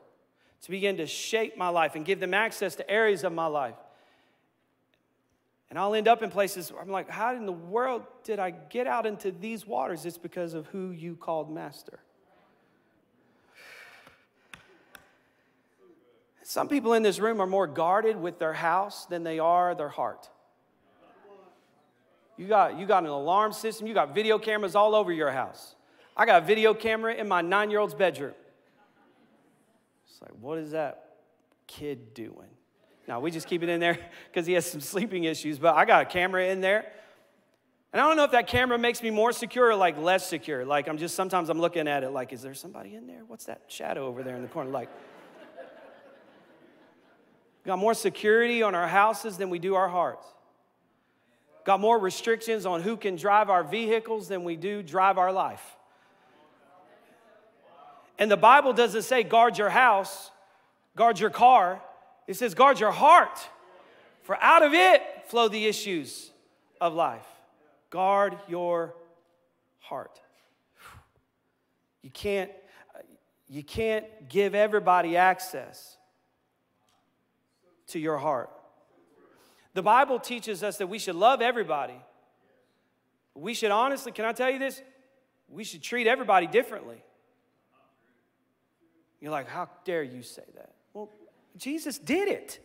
to 0.63 0.71
begin 0.71 0.99
to 0.99 1.07
shape 1.07 1.57
my 1.57 1.69
life 1.69 1.95
and 1.95 2.05
give 2.05 2.21
them 2.21 2.35
access 2.35 2.75
to 2.77 2.91
areas 2.91 3.25
of 3.25 3.33
my 3.33 3.47
life. 3.47 3.77
And 5.71 5.79
I'll 5.79 5.95
end 5.95 6.09
up 6.09 6.23
in 6.23 6.31
places 6.31 6.73
where 6.73 6.83
I'm 6.83 6.89
like, 6.89 7.09
how 7.09 7.35
in 7.35 7.47
the 7.47 7.53
world 7.53 8.03
did 8.25 8.41
I 8.41 8.51
get 8.51 8.87
out 8.87 9.07
into 9.07 9.31
these 9.31 9.67
waters? 9.67 10.05
It's 10.05 10.19
because 10.19 10.53
of 10.53 10.67
who 10.67 10.91
you 10.91 11.15
called 11.15 11.51
master. 11.51 12.01
Some 16.43 16.67
people 16.67 16.95
in 16.95 17.05
this 17.05 17.21
room 17.21 17.41
are 17.41 17.47
more 17.47 17.69
guarded 17.69 18.21
with 18.21 18.41
their 18.41 18.53
house 18.53 19.07
than 19.07 19.23
they 19.23 19.39
are 19.39 19.77
their 19.77 19.89
heart. 19.89 20.29
You 22.37 22.49
got, 22.49 22.77
you 22.77 22.87
got 22.87 23.05
an 23.05 23.11
alarm 23.11 23.53
system, 23.53 23.87
you 23.87 23.95
got 23.95 24.15
video 24.15 24.39
cameras 24.39 24.75
all 24.75 24.97
over 24.97 25.13
your 25.13 25.31
house. 25.31 25.77
I 26.17 26.27
got 26.27 26.43
a 26.43 26.47
video 26.47 26.75
camera 26.75 27.15
in 27.15 27.29
my 27.29 27.41
nine 27.41 27.71
year 27.71 27.79
old's 27.79 27.95
bedroom. 27.95 28.35
It's 30.21 30.31
like, 30.31 30.41
what 30.41 30.59
is 30.59 30.73
that 30.73 31.05
kid 31.67 32.15
doing? 32.15 32.49
Now, 33.09 33.21
we 33.21 33.31
just 33.31 33.47
keep 33.47 33.63
it 33.63 33.69
in 33.69 33.81
there 33.81 33.99
because 34.29 34.47
he 34.47 34.53
has 34.55 34.71
some 34.71 34.81
sleeping 34.81 35.25
issues, 35.25 35.59
but 35.59 35.75
I 35.75 35.85
got 35.85 36.03
a 36.03 36.05
camera 36.05 36.47
in 36.47 36.61
there. 36.61 36.87
And 37.93 38.01
I 38.01 38.07
don't 38.07 38.17
know 38.17 38.25
if 38.25 38.31
that 38.33 38.47
camera 38.47 38.79
makes 38.79 39.03
me 39.03 39.11
more 39.11 39.33
secure 39.33 39.69
or 39.69 39.75
like 39.75 39.99
less 39.99 40.29
secure. 40.29 40.65
Like, 40.65 40.89
I'm 40.89 40.99
just 40.99 41.17
sometimes 41.17 41.49
I'm 41.49 41.61
looking 41.61 41.89
at 41.89 42.05
it 42.05 42.11
like, 42.11 42.33
is 42.33 42.41
there 42.43 42.55
somebody 42.55 42.95
in 42.95 43.07
there? 43.07 43.23
What's 43.27 43.47
that 43.47 43.63
shadow 43.67 44.07
over 44.07 44.23
there 44.23 44.37
in 44.37 44.43
the 44.43 44.49
corner? 44.49 44.71
Like, 44.71 44.91
got 47.67 47.79
more 47.79 47.95
security 47.95 48.63
on 48.63 48.77
our 48.77 48.87
houses 48.87 49.39
than 49.39 49.51
we 49.51 49.59
do 49.59 49.75
our 49.75 49.89
hearts. 49.89 50.27
Got 51.65 51.81
more 51.81 51.99
restrictions 51.99 52.65
on 52.65 52.81
who 52.83 52.97
can 52.97 53.17
drive 53.17 53.51
our 53.51 53.65
vehicles 53.65 54.29
than 54.29 54.45
we 54.45 54.57
do 54.57 54.83
drive 54.83 55.19
our 55.19 55.33
life. 55.33 55.63
And 58.21 58.31
the 58.31 58.37
Bible 58.37 58.75
doesn't 58.75 59.03
say 59.03 59.23
guard 59.23 59.57
your 59.57 59.71
house, 59.71 60.31
guard 60.95 61.19
your 61.19 61.31
car. 61.31 61.81
It 62.27 62.35
says 62.35 62.55
guard 62.55 62.79
your 62.79 62.93
heart, 62.93 63.41
for 64.23 64.37
out 64.43 64.63
of 64.63 64.75
it 64.75 65.03
flow 65.27 65.49
the 65.49 65.67
issues 65.67 66.31
of 66.81 66.93
life. 66.93 67.27
Guard 67.89 68.37
your 68.47 68.95
heart. 69.79 70.21
You 72.03 72.11
can't, 72.11 72.51
you 73.49 73.65
can't 73.65 74.05
give 74.29 74.55
everybody 74.55 75.17
access 75.17 75.97
to 77.89 77.99
your 77.99 78.19
heart. 78.19 78.51
The 79.73 79.83
Bible 79.83 80.19
teaches 80.19 80.63
us 80.63 80.77
that 80.77 80.89
we 80.89 80.99
should 80.99 81.17
love 81.17 81.41
everybody. 81.41 81.97
We 83.35 83.55
should 83.55 83.71
honestly, 83.71 84.13
can 84.13 84.27
I 84.27 84.33
tell 84.33 84.51
you 84.51 84.59
this? 84.59 84.83
We 85.49 85.65
should 85.65 85.83
treat 85.83 86.07
everybody 86.07 86.47
differently. 86.47 87.03
You're 89.21 89.31
like, 89.31 89.49
how 89.49 89.69
dare 89.85 90.03
you 90.03 90.23
say 90.23 90.45
that? 90.57 90.73
Well, 90.95 91.11
Jesus 91.57 91.99
did 91.99 92.29
it. 92.29 92.59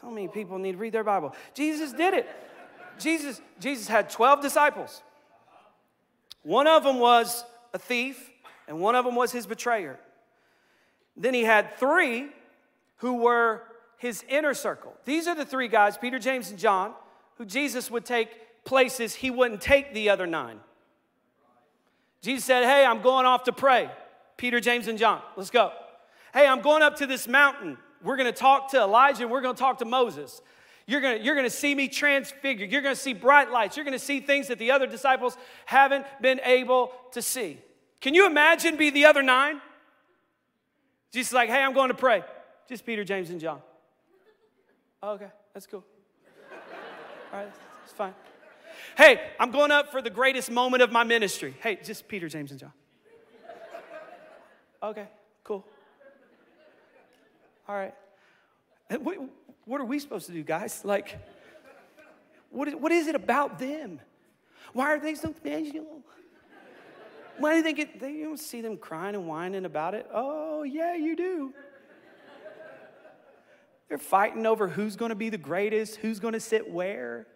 So 0.00 0.10
many 0.10 0.28
people 0.28 0.58
need 0.58 0.72
to 0.72 0.78
read 0.78 0.94
their 0.94 1.04
Bible. 1.04 1.34
Jesus 1.54 1.92
did 1.92 2.14
it. 2.14 2.28
Jesus, 2.98 3.40
Jesus 3.58 3.86
had 3.86 4.08
12 4.08 4.40
disciples. 4.40 5.02
One 6.42 6.66
of 6.66 6.84
them 6.84 6.98
was 6.98 7.44
a 7.74 7.78
thief, 7.78 8.30
and 8.66 8.80
one 8.80 8.94
of 8.94 9.04
them 9.04 9.14
was 9.14 9.30
his 9.30 9.46
betrayer. 9.46 10.00
Then 11.16 11.34
he 11.34 11.44
had 11.44 11.76
three 11.76 12.28
who 12.96 13.22
were 13.22 13.62
his 13.98 14.24
inner 14.28 14.54
circle. 14.54 14.94
These 15.04 15.26
are 15.26 15.34
the 15.34 15.44
three 15.44 15.68
guys, 15.68 15.98
Peter, 15.98 16.18
James, 16.18 16.50
and 16.50 16.58
John, 16.58 16.94
who 17.36 17.44
Jesus 17.44 17.90
would 17.90 18.06
take 18.06 18.64
places 18.64 19.14
he 19.14 19.30
wouldn't 19.30 19.60
take 19.60 19.92
the 19.92 20.08
other 20.08 20.26
nine. 20.26 20.60
Jesus 22.22 22.44
said, 22.44 22.64
Hey, 22.64 22.84
I'm 22.84 23.02
going 23.02 23.26
off 23.26 23.44
to 23.44 23.52
pray. 23.52 23.90
Peter, 24.36 24.60
James, 24.60 24.88
and 24.88 24.98
John, 24.98 25.20
let's 25.36 25.50
go. 25.50 25.72
Hey, 26.32 26.46
I'm 26.46 26.60
going 26.60 26.82
up 26.82 26.96
to 26.96 27.06
this 27.06 27.28
mountain. 27.28 27.76
We're 28.02 28.16
going 28.16 28.32
to 28.32 28.38
talk 28.38 28.70
to 28.70 28.78
Elijah 28.78 29.22
and 29.22 29.30
we're 29.30 29.42
going 29.42 29.54
to 29.54 29.60
talk 29.60 29.78
to 29.78 29.84
Moses. 29.84 30.40
You're 30.86 31.00
going 31.00 31.18
to, 31.18 31.24
you're 31.24 31.34
to 31.40 31.50
see 31.50 31.74
me 31.74 31.88
transfigured. 31.88 32.72
You're 32.72 32.82
going 32.82 32.94
to 32.94 33.00
see 33.00 33.12
bright 33.12 33.50
lights. 33.50 33.76
You're 33.76 33.84
going 33.84 33.98
to 33.98 34.04
see 34.04 34.20
things 34.20 34.48
that 34.48 34.58
the 34.58 34.70
other 34.70 34.86
disciples 34.86 35.36
haven't 35.66 36.06
been 36.20 36.40
able 36.44 36.92
to 37.12 37.22
see. 37.22 37.58
Can 38.00 38.14
you 38.14 38.26
imagine 38.26 38.76
be 38.76 38.90
the 38.90 39.04
other 39.04 39.22
nine? 39.22 39.60
Jesus 41.12 41.32
like, 41.32 41.48
hey, 41.48 41.62
I'm 41.62 41.74
going 41.74 41.88
to 41.88 41.94
pray. 41.94 42.24
Just 42.68 42.86
Peter, 42.86 43.04
James, 43.04 43.30
and 43.30 43.40
John. 43.40 43.60
Oh, 45.02 45.12
okay, 45.12 45.28
that's 45.52 45.66
cool. 45.66 45.84
All 47.32 47.38
right, 47.38 47.52
it's 47.84 47.92
fine. 47.92 48.14
Hey, 48.96 49.20
I'm 49.38 49.50
going 49.50 49.70
up 49.70 49.90
for 49.90 50.02
the 50.02 50.10
greatest 50.10 50.50
moment 50.50 50.82
of 50.82 50.92
my 50.92 51.04
ministry. 51.04 51.54
Hey, 51.60 51.78
just 51.82 52.08
Peter, 52.08 52.28
James, 52.28 52.50
and 52.50 52.60
John. 52.60 52.72
Okay, 54.82 55.08
cool. 55.44 55.66
All 57.68 57.74
right. 57.74 57.94
What, 59.00 59.18
what 59.64 59.80
are 59.80 59.84
we 59.84 59.98
supposed 59.98 60.26
to 60.26 60.32
do, 60.32 60.42
guys? 60.42 60.84
Like, 60.84 61.18
what 62.50 62.68
is, 62.68 62.74
what 62.74 62.90
is 62.90 63.06
it 63.06 63.14
about 63.14 63.58
them? 63.58 64.00
Why 64.72 64.86
are 64.94 64.98
they 64.98 65.14
so 65.14 65.32
special? 65.32 66.02
Why 67.38 67.56
do 67.56 67.62
think 67.62 67.78
it, 67.78 68.00
they, 68.00 68.12
you 68.12 68.24
don't 68.24 68.38
see 68.38 68.60
them 68.60 68.76
crying 68.76 69.14
and 69.14 69.26
whining 69.26 69.64
about 69.64 69.94
it? 69.94 70.06
Oh, 70.12 70.62
yeah, 70.62 70.94
you 70.94 71.16
do. 71.16 71.54
They're 73.88 73.98
fighting 73.98 74.46
over 74.46 74.68
who's 74.68 74.94
going 74.96 75.08
to 75.08 75.16
be 75.16 75.30
the 75.30 75.38
greatest, 75.38 75.96
who's 75.96 76.20
going 76.20 76.34
to 76.34 76.40
sit 76.40 76.70
where. 76.70 77.26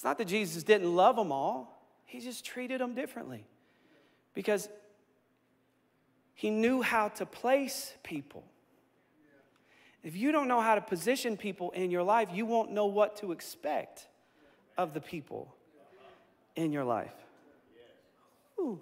It's 0.00 0.04
not 0.06 0.16
that 0.16 0.28
Jesus 0.28 0.62
didn't 0.62 0.96
love 0.96 1.16
them 1.16 1.30
all, 1.30 1.78
he 2.06 2.20
just 2.20 2.42
treated 2.42 2.80
them 2.80 2.94
differently 2.94 3.44
because 4.32 4.66
he 6.32 6.48
knew 6.48 6.80
how 6.80 7.08
to 7.08 7.26
place 7.26 7.92
people 8.02 8.42
If 10.02 10.16
you 10.16 10.32
don't 10.32 10.48
know 10.48 10.62
how 10.62 10.74
to 10.74 10.80
position 10.80 11.36
people 11.36 11.70
in 11.72 11.90
your 11.90 12.02
life, 12.02 12.30
you 12.32 12.46
won't 12.46 12.72
know 12.72 12.86
what 12.86 13.16
to 13.16 13.32
expect 13.32 14.08
of 14.78 14.94
the 14.94 15.02
people 15.02 15.54
in 16.56 16.72
your 16.72 16.84
life. 16.84 17.12
Ooh. 18.58 18.80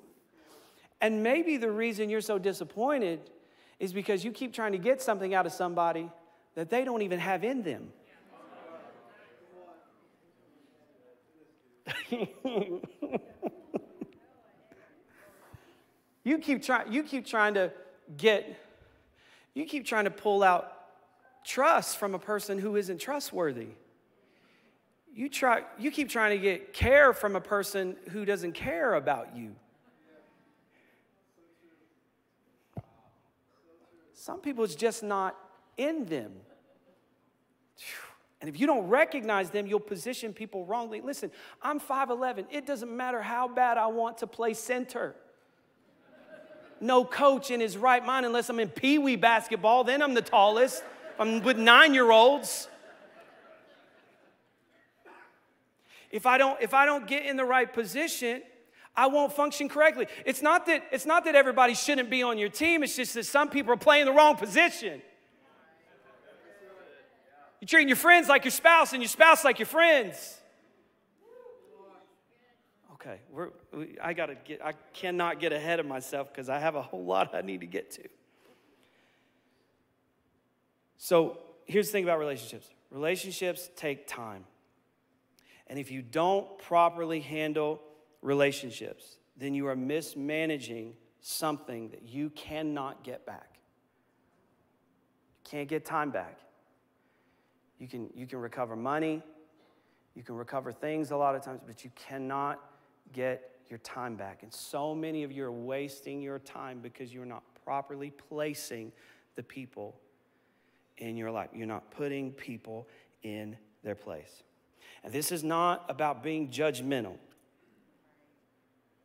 And 1.01 1.25
maybe 1.25 1.57
the 1.57 1.73
reason 1.73 2.11
you're 2.11 2.21
so 2.21 2.39
disappointed 2.39 3.29
is 3.81 3.93
because 3.93 4.25
you 4.25 4.31
keep 4.31 4.55
trying 4.55 4.71
to 4.71 4.79
get 4.79 5.03
something 5.03 5.35
out 5.35 5.47
of 5.47 5.53
somebody 5.53 6.13
that 6.55 6.71
they 6.71 6.85
don't 6.85 7.03
even 7.03 7.19
have 7.19 7.43
in 7.43 7.65
them. 7.65 7.93
you 16.25 16.39
keep 16.39 16.63
trying 16.63 16.93
you 16.93 17.03
keep 17.03 17.27
trying 17.27 17.55
to 17.55 17.73
get 18.17 18.59
you 19.55 19.65
keep 19.65 19.85
trying 19.85 20.05
to 20.05 20.11
pull 20.11 20.43
out 20.43 20.73
trust 21.45 21.99
from 21.99 22.15
a 22.15 22.19
person 22.19 22.59
who 22.59 22.77
isn't 22.77 22.99
trustworthy. 22.99 23.69
You 25.15 25.29
try 25.29 25.65
you 25.79 25.91
keep 25.91 26.09
trying 26.09 26.39
to 26.39 26.43
get 26.43 26.73
care 26.73 27.13
from 27.13 27.37
a 27.37 27.41
person 27.41 27.97
who 28.11 28.25
doesn't 28.25 28.53
care 28.53 28.95
about 28.95 29.37
you. 29.37 29.55
Some 34.15 34.41
people 34.41 34.65
it's 34.65 34.75
just 34.75 35.03
not 35.03 35.37
in 35.77 36.07
them. 36.07 36.33
And 38.41 38.49
if 38.49 38.61
you 38.61 38.67
don't 38.67 38.87
recognize 38.89 39.51
them, 39.51 39.67
you'll 39.67 39.81
position 39.81 40.33
people 40.33 40.65
wrongly. 40.65 41.01
Listen, 41.01 41.31
I'm 41.61 41.81
5'11. 41.81 42.47
It 42.51 42.67
doesn't 42.67 42.95
matter 42.95 43.21
how 43.21 43.49
bad 43.49 43.79
I 43.79 43.89
want 43.89 44.19
to 44.19 44.27
play 44.27 44.55
center. 44.55 45.17
No 46.81 47.05
coach 47.05 47.51
in 47.51 47.59
his 47.59 47.77
right 47.77 48.05
mind, 48.05 48.25
unless 48.25 48.49
I'm 48.49 48.61
in 48.61 48.69
pee 48.69 48.99
wee 48.99 49.17
basketball, 49.17 49.83
then 49.83 50.03
I'm 50.03 50.15
the 50.15 50.23
tallest. 50.23 50.85
I'm 51.19 51.43
with 51.43 51.59
nine 51.59 51.95
year 51.95 52.11
olds. 52.11 52.69
If 56.11 56.25
I, 56.25 56.39
don't, 56.39 56.61
if 56.63 56.73
I 56.73 56.87
don't 56.87 57.07
get 57.07 57.27
in 57.27 57.37
the 57.37 57.45
right 57.45 57.71
position, 57.71 58.43
I 58.97 59.09
won't 59.09 59.33
function 59.33 59.69
correctly. 59.69 60.07
It's 60.25 60.41
not 60.41 60.65
that, 60.67 60.85
it's 60.91 61.05
not 61.05 61.25
that 61.27 61.35
everybody 61.35 61.75
shouldn't 61.75 62.09
be 62.09 62.23
on 62.23 62.39
your 62.39 62.49
team, 62.49 62.83
it's 62.83 62.97
just 62.97 63.15
that 63.15 63.27
some 63.27 63.51
people 63.51 63.73
are 63.73 63.77
playing 63.77 64.07
the 64.07 64.13
wrong 64.13 64.37
position. 64.37 65.03
You're 67.61 67.67
treating 67.67 67.89
your 67.89 67.97
friends 67.97 68.29
like 68.29 68.45
your 68.45 68.53
spouse 68.53 68.93
and 68.93 69.03
your 69.03 69.09
spouse 69.09 69.45
like 69.45 69.59
your 69.59 69.67
friends. 69.67 70.39
Okay, 72.95 73.21
we're, 73.31 73.51
we, 73.73 73.97
I 74.03 74.13
gotta 74.13 74.35
get. 74.35 74.65
I 74.65 74.73
cannot 74.93 75.41
get 75.41 75.53
ahead 75.53 75.79
of 75.79 75.87
myself 75.87 76.29
because 76.33 76.49
I 76.49 76.59
have 76.59 76.75
a 76.75 76.83
whole 76.83 77.05
lot 77.05 77.35
I 77.35 77.43
need 77.43 77.61
to 77.61 77.67
get 77.67 77.93
to. 77.93 78.09
So 80.97 81.39
here's 81.65 81.87
the 81.87 81.93
thing 81.93 82.05
about 82.05 82.19
relationships. 82.19 82.69
Relationships 82.91 83.71
take 83.77 84.09
time, 84.09 84.45
and 85.69 85.79
if 85.79 85.91
you 85.91 86.03
don't 86.03 86.59
properly 86.59 87.21
handle 87.21 87.81
relationships, 88.21 89.17
then 89.37 89.55
you 89.55 89.69
are 89.69 89.77
mismanaging 89.77 90.95
something 91.21 91.91
that 91.91 92.03
you 92.03 92.31
cannot 92.31 93.05
get 93.05 93.25
back. 93.27 93.59
You 95.45 95.51
can't 95.51 95.69
get 95.69 95.85
time 95.85 96.11
back. 96.11 96.39
You 97.79 97.89
can, 97.89 98.11
you 98.15 98.27
can 98.27 98.41
recover 98.41 98.75
money, 98.77 99.23
you 100.15 100.23
can 100.23 100.37
recover 100.37 100.73
things 100.73 101.11
a 101.11 101.17
lot 101.17 101.35
of 101.35 101.43
times, 101.43 101.61
but 101.67 101.85
you 101.85 101.91
cannot 101.95 102.61
get 103.13 103.51
your 103.71 103.79
time 103.81 104.17
back. 104.17 104.43
And 104.43 104.53
so 104.53 104.95
many 104.95 105.23
of 105.23 105.33
you 105.33 105.45
are 105.45 105.53
wasting 105.53 106.21
your 106.21 106.39
time 106.39 106.81
because 106.81 107.13
you're 107.13 107.27
not 107.27 107.43
properly 107.65 108.11
placing 108.29 108.93
the 109.37 109.43
people 109.43 109.95
in 110.97 111.17
your 111.17 111.31
life. 111.31 111.51
You're 111.55 111.67
not 111.67 111.91
putting 111.91 112.33
people 112.33 112.89
in 113.23 113.57
their 113.85 113.95
place. 113.95 114.43
And 115.05 115.13
this 115.13 115.31
is 115.31 115.45
not 115.45 115.85
about 115.89 116.23
being 116.23 116.51
judgmental. 116.51 117.17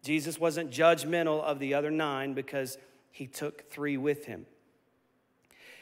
Jesus 0.02 0.40
wasn't 0.40 0.72
judgmental 0.72 1.42
of 1.42 1.60
the 1.60 1.74
other 1.74 1.92
nine 1.92 2.34
because 2.34 2.78
he 3.12 3.28
took 3.28 3.70
three 3.70 3.98
with 3.98 4.26
him. 4.26 4.46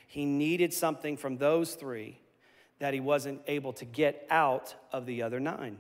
He 0.06 0.26
needed 0.26 0.74
something 0.74 1.16
from 1.16 1.38
those 1.38 1.76
three 1.76 2.21
that 2.82 2.96
he 2.96 3.00
wasn't 3.00 3.40
able 3.46 3.72
to 3.74 3.86
get 3.86 4.26
out 4.32 4.74
of 4.92 5.06
the 5.06 5.22
other 5.22 5.40
nine. 5.40 5.78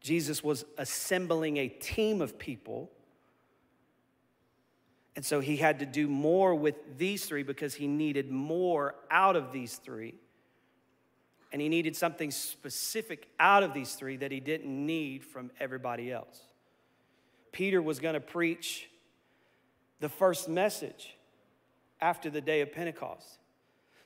Jesus 0.00 0.44
was 0.44 0.64
assembling 0.78 1.56
a 1.56 1.66
team 1.66 2.22
of 2.22 2.38
people. 2.38 2.88
And 5.16 5.24
so 5.24 5.40
he 5.40 5.56
had 5.56 5.80
to 5.80 5.86
do 5.86 6.06
more 6.06 6.54
with 6.54 6.76
these 6.98 7.24
three 7.24 7.42
because 7.42 7.74
he 7.74 7.88
needed 7.88 8.30
more 8.30 8.94
out 9.10 9.34
of 9.34 9.50
these 9.50 9.74
three. 9.74 10.14
And 11.52 11.60
he 11.60 11.68
needed 11.68 11.96
something 11.96 12.30
specific 12.30 13.26
out 13.40 13.64
of 13.64 13.74
these 13.74 13.94
three 13.94 14.16
that 14.18 14.30
he 14.30 14.38
didn't 14.38 14.86
need 14.86 15.24
from 15.24 15.50
everybody 15.58 16.12
else. 16.12 16.40
Peter 17.50 17.82
was 17.82 17.98
going 17.98 18.14
to 18.14 18.20
preach 18.20 18.88
the 19.98 20.08
first 20.08 20.48
message 20.48 21.16
after 22.00 22.30
the 22.30 22.40
day 22.40 22.60
of 22.60 22.72
Pentecost. 22.72 23.40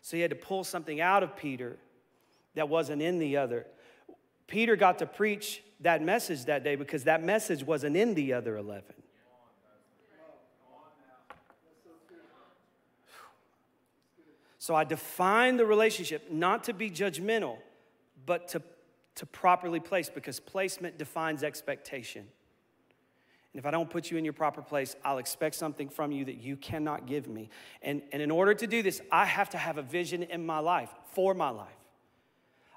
So 0.07 0.16
he 0.16 0.21
had 0.21 0.31
to 0.31 0.37
pull 0.37 0.62
something 0.62 1.01
out 1.01 1.25
of 1.25 1.37
Peter 1.37 1.79
that 2.55 2.69
wasn't 2.69 3.03
in 3.03 3.19
the 3.19 3.38
other. 3.38 3.66
Peter 4.47 4.77
got 4.77 5.01
to 5.01 5.07
preach 5.07 5.64
that 5.81 6.01
message 6.01 6.45
that 6.45 6.62
day 6.62 6.77
because 6.77 7.03
that 7.03 7.25
message 7.25 7.64
wasn't 7.64 7.97
in 7.97 8.14
the 8.14 8.33
other 8.33 8.57
11. 8.57 8.85
So 14.59 14.77
I 14.77 14.85
define 14.85 15.57
the 15.57 15.66
relationship 15.66 16.31
not 16.31 16.62
to 16.64 16.73
be 16.73 16.88
judgmental, 16.88 17.57
but 18.27 18.47
to, 18.51 18.62
to 19.16 19.27
properly 19.27 19.81
place 19.81 20.09
because 20.09 20.38
placement 20.38 20.99
defines 20.99 21.42
expectation. 21.42 22.29
And 23.57 23.64
if 23.64 23.64
I 23.64 23.71
don't 23.71 23.88
put 23.88 24.11
you 24.11 24.19
in 24.19 24.25
your 24.27 24.35
proper 24.35 24.61
place, 24.61 24.97
I'll 25.03 25.16
expect 25.16 25.55
something 25.55 25.88
from 25.88 26.12
you 26.12 26.27
that 26.27 26.37
you 26.37 26.57
cannot 26.57 27.07
give 27.07 27.27
me. 27.27 27.49
And, 27.81 28.03
and 28.12 28.21
in 28.21 28.31
order 28.31 28.53
to 28.53 28.66
do 28.66 28.83
this, 28.83 29.01
I 29.11 29.25
have 29.25 29.49
to 29.49 29.57
have 29.57 29.79
a 29.79 29.83
vision 29.83 30.25
in 30.25 30.45
my 30.45 30.59
life, 30.59 30.90
for 31.14 31.33
my 31.33 31.49
life. 31.49 31.79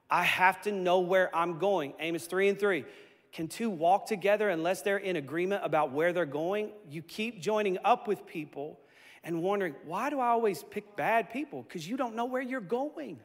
I 0.09 0.23
have 0.23 0.61
to 0.61 0.71
know 0.71 1.01
where 1.01 1.35
I'm 1.35 1.59
going. 1.59 1.95
Amos 1.99 2.27
3 2.27 2.47
and 2.47 2.57
3. 2.57 2.85
Can 3.33 3.49
two 3.49 3.69
walk 3.69 4.05
together 4.05 4.47
unless 4.47 4.81
they're 4.81 4.95
in 4.95 5.17
agreement 5.17 5.65
about 5.65 5.91
where 5.91 6.13
they're 6.13 6.25
going? 6.25 6.69
You 6.89 7.01
keep 7.01 7.41
joining 7.41 7.77
up 7.83 8.07
with 8.07 8.25
people 8.25 8.79
and 9.25 9.43
wondering, 9.43 9.75
why 9.83 10.09
do 10.09 10.21
I 10.21 10.27
always 10.27 10.63
pick 10.63 10.95
bad 10.95 11.29
people? 11.29 11.63
Because 11.63 11.89
you 11.89 11.97
don't 11.97 12.15
know 12.15 12.23
where 12.23 12.41
you're 12.41 12.61
going. 12.61 13.19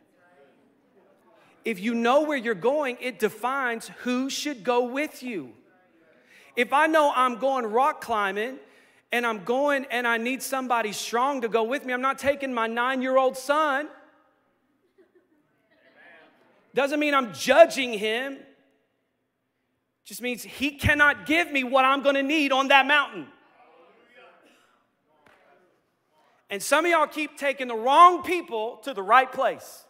If 1.65 1.79
you 1.79 1.95
know 1.95 2.23
where 2.23 2.37
you're 2.37 2.55
going, 2.57 2.99
it 3.01 3.21
defines 3.21 3.93
who 3.99 4.29
should 4.29 4.65
go 4.65 4.87
with 4.87 5.23
you. 5.23 5.53
If 6.57 6.73
I 6.73 6.87
know 6.87 7.13
I'm 7.15 7.37
going 7.39 7.67
rock 7.67 8.01
climbing 8.01 8.59
and 9.11 9.27
I'm 9.27 9.45
going 9.45 9.87
and 9.91 10.07
I 10.07 10.19
need 10.19 10.43
somebody 10.43 10.93
strong 10.93 11.41
to 11.41 11.49
go 11.49 11.65
with 11.65 11.85
me, 11.85 11.93
I'm 11.93 12.01
not 12.01 12.19
taking 12.19 12.55
my 12.55 12.67
nine 12.67 13.03
year 13.03 13.17
old 13.17 13.37
son. 13.37 13.89
Doesn't 16.75 16.99
mean 16.99 17.15
I'm 17.15 17.33
judging 17.33 17.93
him. 17.93 18.39
Just 20.05 20.21
means 20.21 20.43
he 20.43 20.73
cannot 20.73 21.25
give 21.25 21.51
me 21.51 21.65
what 21.65 21.85
I'm 21.85 22.03
going 22.03 22.17
to 22.17 22.23
need 22.23 22.53
on 22.53 22.69
that 22.69 22.87
mountain. 22.87 23.27
And 26.51 26.63
some 26.63 26.85
of 26.85 26.91
y'all 26.91 27.07
keep 27.07 27.39
taking 27.39 27.69
the 27.69 27.75
wrong 27.75 28.23
people 28.23 28.77
to 28.85 28.93
the 28.93 29.03
right 29.03 29.31
place. 29.31 29.85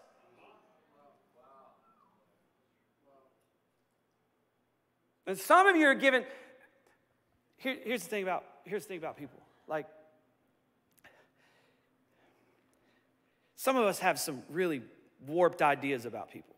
And 5.27 5.39
some 5.39 5.67
of 5.67 5.75
you 5.77 5.87
are 5.87 5.95
giving, 5.95 6.25
here, 7.65 7.77
here's 7.83 8.03
the 8.03 8.11
thing 8.11 8.23
about 8.23 8.45
here's 8.65 8.85
the 8.85 8.89
thing 8.89 8.99
about 8.99 9.17
people. 9.17 9.41
Like 9.67 9.87
some 13.57 13.77
of 13.77 13.85
us 13.85 13.99
have 13.99 14.21
some 14.21 14.43
really 14.51 14.83
warped 15.27 15.63
ideas 15.63 16.05
about 16.05 16.31
people. 16.31 16.55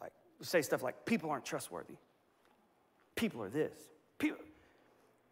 Like 0.00 0.12
we 0.38 0.44
say 0.44 0.60
stuff 0.60 0.82
like 0.82 1.06
people 1.06 1.30
aren't 1.30 1.46
trustworthy. 1.46 1.94
People 3.16 3.42
are 3.42 3.48
this. 3.48 3.72
People, 4.18 4.38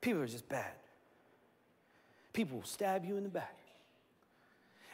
people 0.00 0.22
are 0.22 0.26
just 0.26 0.48
bad. 0.48 0.72
People 2.33 2.59
will 2.59 2.64
stab 2.64 3.05
you 3.05 3.16
in 3.16 3.22
the 3.22 3.29
back. 3.29 3.57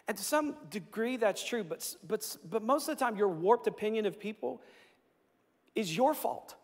And 0.08 0.16
to 0.16 0.24
some 0.24 0.56
degree, 0.68 1.16
that's 1.16 1.42
true, 1.44 1.62
but, 1.62 1.94
but, 2.06 2.37
but 2.50 2.62
most 2.62 2.88
of 2.88 2.98
the 2.98 3.04
time, 3.04 3.16
your 3.16 3.28
warped 3.28 3.66
opinion 3.68 4.04
of 4.04 4.18
people 4.18 4.61
is 5.74 5.96
your 5.96 6.12
fault. 6.12 6.56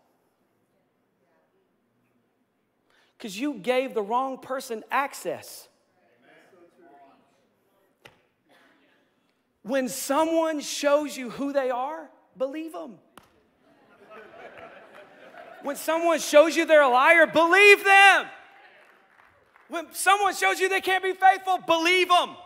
Because 3.19 3.39
you 3.39 3.55
gave 3.55 3.95
the 3.95 4.03
wrong 4.03 4.39
person 4.39 4.85
access. 4.93 5.69
When 9.63 9.89
someone 9.89 10.61
shows 10.61 11.17
you 11.17 11.31
who 11.31 11.53
they 11.53 11.71
are, 11.71 12.09
believe 12.37 12.73
them. 12.73 12.95
When 15.63 15.75
someone 15.75 16.21
shows 16.21 16.57
you 16.57 16.65
they're 16.65 16.81
a 16.81 16.89
liar, 16.89 17.27
believe 17.27 17.85
them. 17.85 18.27
When 19.69 19.87
someone 19.93 20.35
shows 20.35 20.61
you 20.61 20.69
they 20.69 20.81
can't 20.81 21.03
be 21.03 21.13
faithful, 21.13 21.59
believe 21.67 22.09
them. 22.09 22.37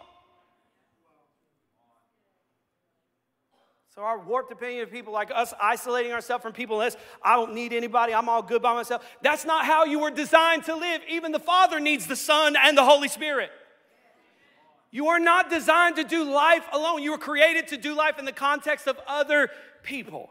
So, 3.94 4.00
our 4.00 4.18
warped 4.18 4.50
opinion 4.50 4.84
of 4.84 4.90
people 4.90 5.12
like 5.12 5.30
us 5.34 5.52
isolating 5.60 6.12
ourselves 6.12 6.42
from 6.42 6.54
people 6.54 6.80
else, 6.80 6.96
I 7.22 7.36
don't 7.36 7.52
need 7.52 7.74
anybody, 7.74 8.14
I'm 8.14 8.26
all 8.26 8.42
good 8.42 8.62
by 8.62 8.72
myself. 8.72 9.04
That's 9.20 9.44
not 9.44 9.66
how 9.66 9.84
you 9.84 9.98
were 9.98 10.10
designed 10.10 10.64
to 10.64 10.74
live. 10.74 11.02
Even 11.10 11.30
the 11.30 11.38
Father 11.38 11.78
needs 11.78 12.06
the 12.06 12.16
Son 12.16 12.56
and 12.56 12.76
the 12.76 12.84
Holy 12.84 13.08
Spirit. 13.08 13.50
You 14.90 15.08
are 15.08 15.20
not 15.20 15.50
designed 15.50 15.96
to 15.96 16.04
do 16.04 16.24
life 16.24 16.64
alone. 16.72 17.02
You 17.02 17.10
were 17.10 17.18
created 17.18 17.68
to 17.68 17.76
do 17.76 17.94
life 17.94 18.18
in 18.18 18.24
the 18.24 18.32
context 18.32 18.86
of 18.86 18.98
other 19.06 19.50
people. 19.82 20.30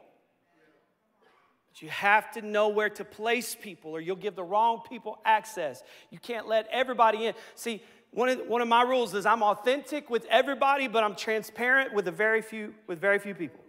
But 1.71 1.83
you 1.83 1.89
have 1.89 2.31
to 2.31 2.41
know 2.41 2.69
where 2.69 2.89
to 2.89 3.05
place 3.05 3.55
people, 3.59 3.91
or 3.91 4.01
you'll 4.01 4.15
give 4.15 4.35
the 4.35 4.43
wrong 4.43 4.81
people 4.89 5.19
access. 5.23 5.83
You 6.09 6.17
can't 6.17 6.47
let 6.47 6.67
everybody 6.71 7.27
in. 7.27 7.35
See, 7.53 7.83
one 8.13 8.27
of, 8.27 8.39
one 8.47 8.61
of 8.61 8.67
my 8.67 8.81
rules 8.81 9.13
is 9.13 9.25
I'm 9.25 9.41
authentic 9.41 10.09
with 10.09 10.25
everybody, 10.29 10.87
but 10.87 11.03
I'm 11.03 11.15
transparent 11.15 11.93
with 11.93 12.07
a 12.07 12.11
very 12.11 12.41
few 12.41 12.73
with 12.87 12.99
very 12.99 13.19
few 13.19 13.33
people. 13.33 13.59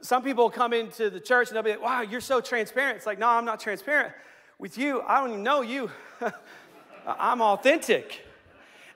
Some 0.00 0.22
people 0.22 0.50
come 0.50 0.72
into 0.72 1.08
the 1.08 1.20
church 1.20 1.48
and 1.48 1.56
they'll 1.56 1.62
be 1.62 1.70
like, 1.70 1.82
"Wow, 1.82 2.02
you're 2.02 2.20
so 2.20 2.40
transparent." 2.40 2.96
It's 2.96 3.06
like, 3.06 3.18
no, 3.18 3.28
I'm 3.28 3.44
not 3.44 3.60
transparent 3.60 4.12
with 4.58 4.76
you. 4.78 5.00
I 5.02 5.20
don't 5.20 5.30
even 5.30 5.42
know 5.42 5.62
you. 5.62 5.90
I'm 7.06 7.40
authentic. 7.40 8.24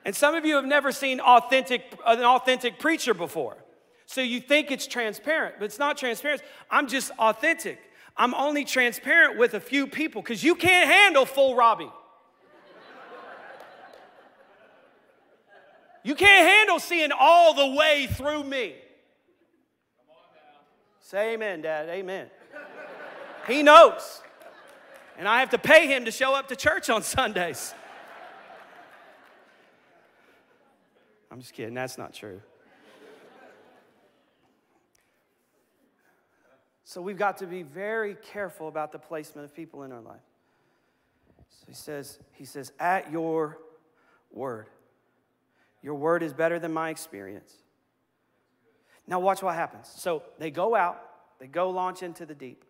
And 0.03 0.15
some 0.15 0.35
of 0.35 0.45
you 0.45 0.55
have 0.55 0.65
never 0.65 0.91
seen 0.91 1.21
authentic 1.21 1.97
an 2.05 2.23
authentic 2.23 2.77
preacher 2.77 3.13
before. 3.13 3.57
So 4.05 4.19
you 4.19 4.41
think 4.41 4.71
it's 4.71 4.85
transparent, 4.85 5.55
but 5.59 5.65
it's 5.65 5.79
not 5.79 5.97
transparent. 5.97 6.41
I'm 6.69 6.87
just 6.87 7.11
authentic. 7.17 7.79
I'm 8.17 8.33
only 8.33 8.65
transparent 8.65 9.37
with 9.37 9.53
a 9.53 9.61
few 9.61 9.87
people 9.87 10.21
because 10.21 10.43
you 10.43 10.55
can't 10.55 10.89
handle 10.89 11.25
full 11.25 11.55
Robbie. 11.55 11.89
You 16.03 16.15
can't 16.15 16.47
handle 16.47 16.79
seeing 16.79 17.11
all 17.17 17.53
the 17.53 17.75
way 17.75 18.07
through 18.07 18.43
me. 18.43 18.75
Say 20.99 21.33
amen, 21.33 21.61
Dad. 21.61 21.89
Amen. 21.89 22.29
He 23.47 23.63
knows. 23.63 24.21
And 25.17 25.27
I 25.27 25.39
have 25.39 25.49
to 25.51 25.57
pay 25.57 25.87
him 25.87 26.05
to 26.05 26.11
show 26.11 26.33
up 26.33 26.47
to 26.47 26.55
church 26.55 26.89
on 26.89 27.03
Sundays. 27.03 27.73
I'm 31.29 31.39
just 31.39 31.53
kidding. 31.53 31.73
That's 31.73 31.97
not 31.97 32.13
true. 32.13 32.41
So 36.83 37.01
we've 37.01 37.17
got 37.17 37.37
to 37.37 37.47
be 37.47 37.63
very 37.63 38.15
careful 38.15 38.67
about 38.67 38.91
the 38.91 38.99
placement 38.99 39.45
of 39.45 39.55
people 39.55 39.83
in 39.83 39.93
our 39.93 40.01
life. 40.01 40.19
So 41.49 41.65
he 41.67 41.73
says, 41.73 42.19
he 42.33 42.43
says, 42.43 42.73
at 42.79 43.11
your 43.11 43.59
word. 44.31 44.67
Your 45.81 45.95
word 45.95 46.23
is 46.23 46.33
better 46.33 46.59
than 46.59 46.73
my 46.73 46.89
experience. 46.89 47.53
Now, 49.07 49.19
watch 49.19 49.41
what 49.41 49.55
happens. 49.55 49.91
So 49.95 50.23
they 50.37 50.51
go 50.51 50.75
out, 50.75 51.01
they 51.39 51.47
go 51.47 51.69
launch 51.69 52.03
into 52.03 52.25
the 52.25 52.35
deep. 52.35 52.63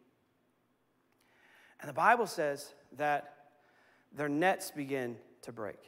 And 1.80 1.90
the 1.90 1.94
Bible 1.94 2.28
says 2.28 2.74
that 2.98 3.34
their 4.16 4.30
nets 4.30 4.72
begin 4.72 5.18
to 5.44 5.52
break. 5.52 5.80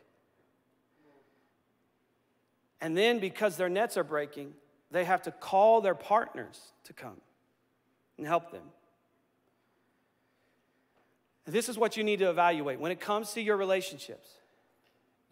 And 2.82 2.98
then, 2.98 3.20
because 3.20 3.56
their 3.56 3.70
nets 3.70 3.96
are 3.96 4.04
breaking, 4.04 4.54
they 4.92 5.06
have 5.06 5.22
to 5.24 5.32
call 5.32 5.82
their 5.82 5.96
partners 5.96 6.60
to 6.84 6.94
come 6.94 7.22
and 8.18 8.28
help 8.28 8.52
them. 8.52 8.64
This 11.46 11.70
is 11.70 11.78
what 11.78 11.98
you 11.98 12.04
need 12.04 12.20
to 12.20 12.30
evaluate. 12.30 12.80
When 12.80 12.92
it 12.92 13.00
comes 13.00 13.34
to 13.34 13.42
your 13.42 13.58
relationships, 13.58 14.30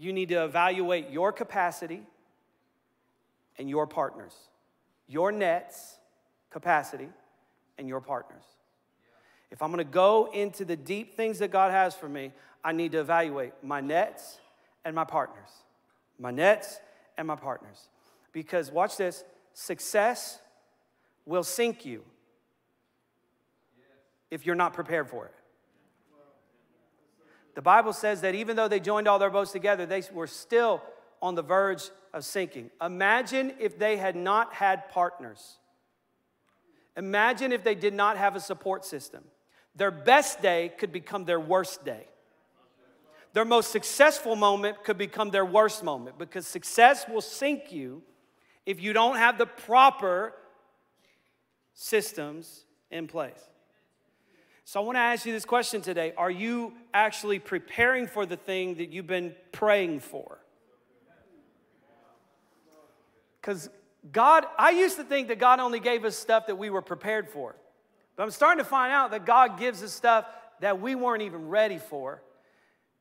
you 0.02 0.12
need 0.12 0.30
to 0.30 0.44
evaluate 0.44 1.12
your 1.12 1.32
capacity 1.32 2.02
and 3.60 3.70
your 3.70 3.86
partners, 3.86 4.34
your 5.08 5.32
nets, 5.32 6.00
capacity, 6.50 7.08
and 7.78 7.88
your 7.88 8.02
partners. 8.02 8.42
If 9.52 9.62
I'm 9.62 9.70
gonna 9.70 9.84
go 9.84 10.32
into 10.34 10.66
the 10.66 10.76
deep 10.76 11.16
things 11.16 11.38
that 11.38 11.52
God 11.52 11.72
has 11.72 11.94
for 11.94 12.10
me, 12.10 12.32
I 12.64 12.72
need 12.72 12.94
to 12.94 13.00
evaluate 13.00 13.54
my 13.62 13.80
nets 13.80 14.40
and 14.84 14.96
my 14.96 15.04
partners. 15.04 15.50
My 16.18 16.32
nets 16.32 16.80
and 17.16 17.28
my 17.28 17.36
partners. 17.36 17.88
Because 18.34 18.72
watch 18.72 18.98
this 18.98 19.24
success 19.54 20.40
will 21.28 21.44
sink 21.44 21.86
you 21.86 22.04
if 24.32 24.48
you're 24.48 24.56
not 24.56 24.74
prepared 24.74 25.08
for 25.10 25.28
it. 25.28 25.34
The 27.56 27.62
Bible 27.62 27.94
says 27.94 28.22
that 28.22 28.36
even 28.36 28.56
though 28.56 28.68
they 28.68 28.80
joined 28.80 29.08
all 29.08 29.20
their 29.20 29.30
boats 29.30 29.52
together, 29.52 29.86
they 29.86 30.04
were 30.14 30.28
still 30.28 30.82
on 31.22 31.36
the 31.36 31.42
verge 31.42 31.90
of 32.14 32.26
sinking. 32.26 32.70
Imagine 32.82 33.54
if 33.60 33.78
they 33.78 33.98
had 33.98 34.16
not 34.16 34.54
had 34.54 34.90
partners. 34.90 35.58
Imagine 36.98 37.52
if 37.52 37.64
they 37.64 37.76
did 37.76 37.94
not 37.94 38.18
have 38.18 38.36
a 38.36 38.40
support 38.40 38.86
system. 38.86 39.24
Their 39.76 39.92
best 39.92 40.42
day 40.42 40.72
could 40.78 40.92
become 40.92 41.26
their 41.26 41.40
worst 41.40 41.86
day. 41.86 42.08
Their 43.34 43.46
most 43.46 43.72
successful 43.72 44.36
moment 44.36 44.84
could 44.84 44.98
become 44.98 45.30
their 45.30 45.46
worst 45.46 45.84
moment 45.84 46.18
because 46.18 46.46
success 46.46 47.06
will 47.08 47.22
sink 47.22 47.72
you 47.72 48.04
if 48.66 48.82
you 48.82 48.92
don't 48.92 49.16
have 49.16 49.38
the 49.38 49.46
proper 49.46 50.34
systems 51.74 52.66
in 52.90 53.08
place. 53.08 53.51
So 54.72 54.82
I 54.82 54.86
want 54.86 54.96
to 54.96 55.02
ask 55.02 55.26
you 55.26 55.34
this 55.34 55.44
question 55.44 55.82
today 55.82 56.14
Are 56.16 56.32
you 56.32 56.72
actually 56.94 57.40
preparing 57.40 58.08
for 58.08 58.26
the 58.26 58.38
thing 58.38 58.76
that 58.76 58.94
you've 58.94 59.06
been 59.06 59.36
praying 59.52 60.00
for? 60.00 60.38
Because 63.42 63.70
God, 64.14 64.46
I 64.58 64.70
used 64.70 64.96
to 64.96 65.04
think 65.04 65.28
that 65.28 65.40
God 65.40 65.60
only 65.60 65.82
gave 65.82 66.06
us 66.06 66.16
stuff 66.16 66.48
that 66.48 66.58
we 66.58 66.70
were 66.70 66.82
prepared 66.82 67.28
for. 67.28 67.54
But 68.16 68.24
I'm 68.24 68.32
starting 68.32 68.64
to 68.64 68.70
find 68.70 68.94
out 68.94 69.12
that 69.12 69.26
God 69.26 69.60
gives 69.60 69.84
us 69.84 69.92
stuff 69.92 70.24
that 70.62 70.80
we 70.80 70.96
weren't 70.96 71.24
even 71.24 71.50
ready 71.50 71.78
for 71.78 72.24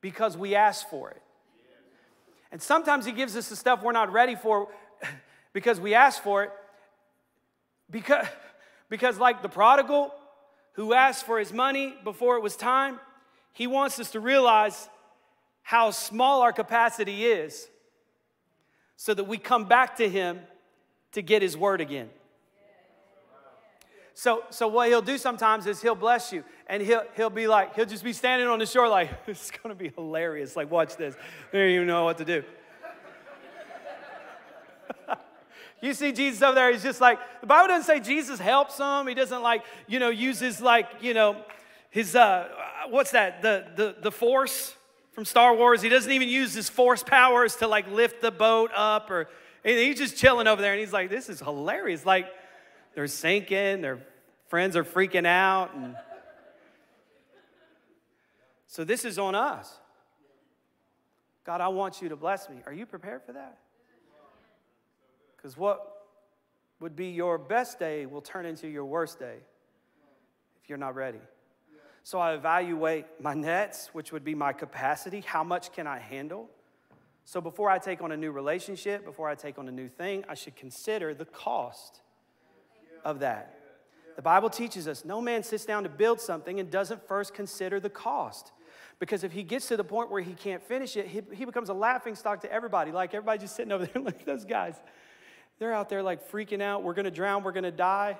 because 0.01 0.35
we 0.35 0.55
asked 0.55 0.89
for 0.89 1.11
it. 1.11 1.21
And 2.51 2.61
sometimes 2.61 3.05
He 3.05 3.13
gives 3.13 3.37
us 3.37 3.47
the 3.47 3.55
stuff 3.55 3.81
we're 3.81 3.93
not 3.93 4.11
ready 4.11 4.35
for 4.35 4.67
because 5.53 5.79
we 5.79 5.93
asked 5.93 6.21
for 6.21 6.43
it. 6.43 6.51
Because, 7.89 8.27
because 8.89 9.17
like 9.17 9.41
the 9.41 9.47
prodigal, 9.47 10.13
who 10.73 10.93
asked 10.93 11.25
for 11.25 11.39
his 11.39 11.51
money 11.51 11.95
before 12.03 12.37
it 12.37 12.41
was 12.41 12.55
time, 12.55 12.99
he 13.53 13.67
wants 13.67 13.99
us 13.99 14.11
to 14.11 14.19
realize 14.19 14.89
how 15.61 15.91
small 15.91 16.41
our 16.41 16.53
capacity 16.53 17.25
is 17.25 17.67
so 18.95 19.13
that 19.13 19.25
we 19.25 19.37
come 19.37 19.65
back 19.65 19.97
to 19.97 20.07
him 20.07 20.39
to 21.11 21.21
get 21.21 21.41
his 21.41 21.57
word 21.57 21.81
again. 21.81 22.09
So, 24.13 24.43
so 24.49 24.67
what 24.67 24.87
he'll 24.87 25.01
do 25.01 25.17
sometimes 25.17 25.65
is 25.65 25.81
he'll 25.81 25.95
bless 25.95 26.31
you 26.31 26.43
and 26.67 26.81
he'll, 26.83 27.03
he'll 27.15 27.29
be 27.29 27.47
like, 27.47 27.75
he'll 27.75 27.85
just 27.85 28.03
be 28.03 28.13
standing 28.13 28.47
on 28.47 28.59
the 28.59 28.65
shore 28.65 28.87
like, 28.87 29.09
is 29.27 29.51
gonna 29.61 29.75
be 29.75 29.89
hilarious. 29.89 30.55
Like, 30.55 30.69
watch 30.69 30.95
this. 30.95 31.15
They 31.51 31.59
don't 31.59 31.69
even 31.69 31.87
know 31.87 32.05
what 32.05 32.17
to 32.19 32.25
do. 32.25 32.43
You 35.81 35.93
see 35.95 36.11
Jesus 36.11 36.41
over 36.43 36.53
there, 36.53 36.71
he's 36.71 36.83
just 36.83 37.01
like, 37.01 37.19
the 37.41 37.47
Bible 37.47 37.69
doesn't 37.69 37.87
say 37.87 37.99
Jesus 37.99 38.39
helps 38.39 38.77
him. 38.77 39.07
He 39.07 39.15
doesn't 39.15 39.41
like, 39.41 39.63
you 39.87 39.99
know, 39.99 40.09
uses 40.09 40.61
like, 40.61 40.87
you 41.01 41.13
know, 41.13 41.43
his, 41.89 42.15
uh, 42.15 42.47
what's 42.89 43.11
that, 43.11 43.41
the, 43.41 43.65
the, 43.75 43.95
the 43.99 44.11
force 44.11 44.75
from 45.13 45.25
Star 45.25 45.55
Wars. 45.55 45.81
He 45.81 45.89
doesn't 45.89 46.11
even 46.11 46.29
use 46.29 46.53
his 46.53 46.69
force 46.69 47.03
powers 47.03 47.55
to 47.57 47.67
like 47.67 47.89
lift 47.89 48.21
the 48.21 48.31
boat 48.31 48.71
up 48.75 49.09
or, 49.09 49.27
anything. 49.65 49.87
he's 49.87 49.97
just 49.97 50.17
chilling 50.17 50.47
over 50.47 50.61
there 50.61 50.71
and 50.71 50.79
he's 50.79 50.93
like, 50.93 51.09
this 51.09 51.29
is 51.29 51.39
hilarious. 51.39 52.05
Like, 52.05 52.27
they're 52.93 53.07
sinking, 53.07 53.81
their 53.81 53.99
friends 54.49 54.75
are 54.75 54.83
freaking 54.83 55.25
out. 55.25 55.73
And 55.73 55.95
so 58.67 58.83
this 58.83 59.05
is 59.05 59.17
on 59.17 59.35
us. 59.35 59.79
God, 61.43 61.61
I 61.61 61.69
want 61.69 62.01
you 62.01 62.09
to 62.09 62.15
bless 62.15 62.49
me. 62.49 62.57
Are 62.65 62.73
you 62.73 62.85
prepared 62.85 63.23
for 63.23 63.33
that? 63.33 63.57
Because 65.41 65.57
what 65.57 66.05
would 66.79 66.95
be 66.95 67.07
your 67.07 67.37
best 67.37 67.79
day 67.79 68.05
will 68.05 68.21
turn 68.21 68.45
into 68.45 68.67
your 68.67 68.85
worst 68.85 69.19
day 69.19 69.37
if 70.61 70.69
you're 70.69 70.77
not 70.77 70.95
ready. 70.95 71.21
So 72.03 72.19
I 72.19 72.33
evaluate 72.33 73.05
my 73.19 73.33
nets, 73.33 73.89
which 73.93 74.11
would 74.11 74.23
be 74.23 74.35
my 74.35 74.53
capacity. 74.53 75.21
How 75.21 75.43
much 75.43 75.71
can 75.71 75.87
I 75.87 75.99
handle? 75.99 76.49
So 77.25 77.39
before 77.39 77.69
I 77.69 77.77
take 77.77 78.01
on 78.01 78.11
a 78.11 78.17
new 78.17 78.31
relationship, 78.31 79.05
before 79.05 79.29
I 79.29 79.35
take 79.35 79.59
on 79.59 79.67
a 79.67 79.71
new 79.71 79.87
thing, 79.87 80.25
I 80.27 80.33
should 80.33 80.55
consider 80.55 81.13
the 81.13 81.25
cost 81.25 82.01
of 83.05 83.19
that. 83.19 83.55
The 84.15 84.21
Bible 84.21 84.49
teaches 84.49 84.87
us 84.87 85.05
no 85.05 85.21
man 85.21 85.43
sits 85.43 85.65
down 85.65 85.83
to 85.83 85.89
build 85.89 86.19
something 86.19 86.59
and 86.59 86.69
doesn't 86.69 87.07
first 87.07 87.33
consider 87.33 87.79
the 87.79 87.89
cost. 87.89 88.51
Because 88.99 89.23
if 89.23 89.31
he 89.31 89.43
gets 89.43 89.67
to 89.69 89.77
the 89.77 89.83
point 89.83 90.11
where 90.11 90.21
he 90.21 90.33
can't 90.33 90.61
finish 90.61 90.95
it, 90.95 91.07
he, 91.07 91.21
he 91.33 91.45
becomes 91.45 91.69
a 91.69 91.73
laughing 91.73 92.15
stock 92.15 92.41
to 92.41 92.51
everybody. 92.51 92.91
Like 92.91 93.13
everybody 93.13 93.39
just 93.39 93.55
sitting 93.55 93.71
over 93.71 93.85
there, 93.85 94.01
like 94.03 94.25
those 94.25 94.45
guys. 94.45 94.75
They're 95.61 95.73
out 95.75 95.89
there 95.89 96.01
like 96.01 96.27
freaking 96.31 96.59
out. 96.59 96.81
We're 96.81 96.95
going 96.95 97.05
to 97.05 97.11
drown. 97.11 97.43
We're 97.43 97.51
going 97.51 97.65
to 97.65 97.71
die. 97.71 98.17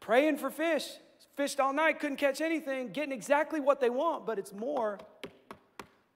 Praying 0.00 0.36
for 0.36 0.50
fish. 0.50 0.86
Fished 1.34 1.60
all 1.60 1.72
night, 1.72 1.98
couldn't 1.98 2.18
catch 2.18 2.42
anything, 2.42 2.92
getting 2.92 3.12
exactly 3.12 3.58
what 3.58 3.80
they 3.80 3.88
want, 3.88 4.26
but 4.26 4.38
it's 4.38 4.52
more 4.52 4.98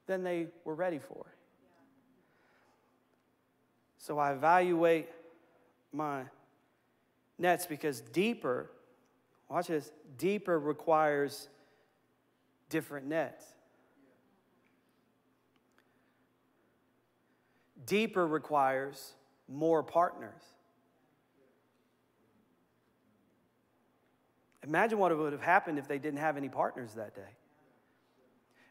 than 0.07 0.23
they 0.23 0.49
were 0.67 0.75
ready 0.75 0.99
for. 0.99 1.25
So 3.97 4.19
I 4.19 4.33
evaluate 4.33 5.09
my 5.91 6.25
nets 7.38 7.65
because 7.65 8.03
deeper, 8.03 8.69
watch 9.49 9.69
this, 9.69 9.91
deeper 10.19 10.59
requires 10.59 11.49
different 12.69 13.07
nets. 13.07 13.43
Deeper 17.87 18.27
requires 18.27 19.15
more 19.48 19.83
partners. 19.83 20.42
Imagine 24.64 24.98
what 24.98 25.16
would 25.16 25.33
have 25.33 25.42
happened 25.42 25.78
if 25.78 25.88
they 25.88 25.98
didn't 25.98 26.20
have 26.20 26.37
any 26.37 26.48
partners 26.48 26.94
that 26.94 27.14
day. 27.14 27.22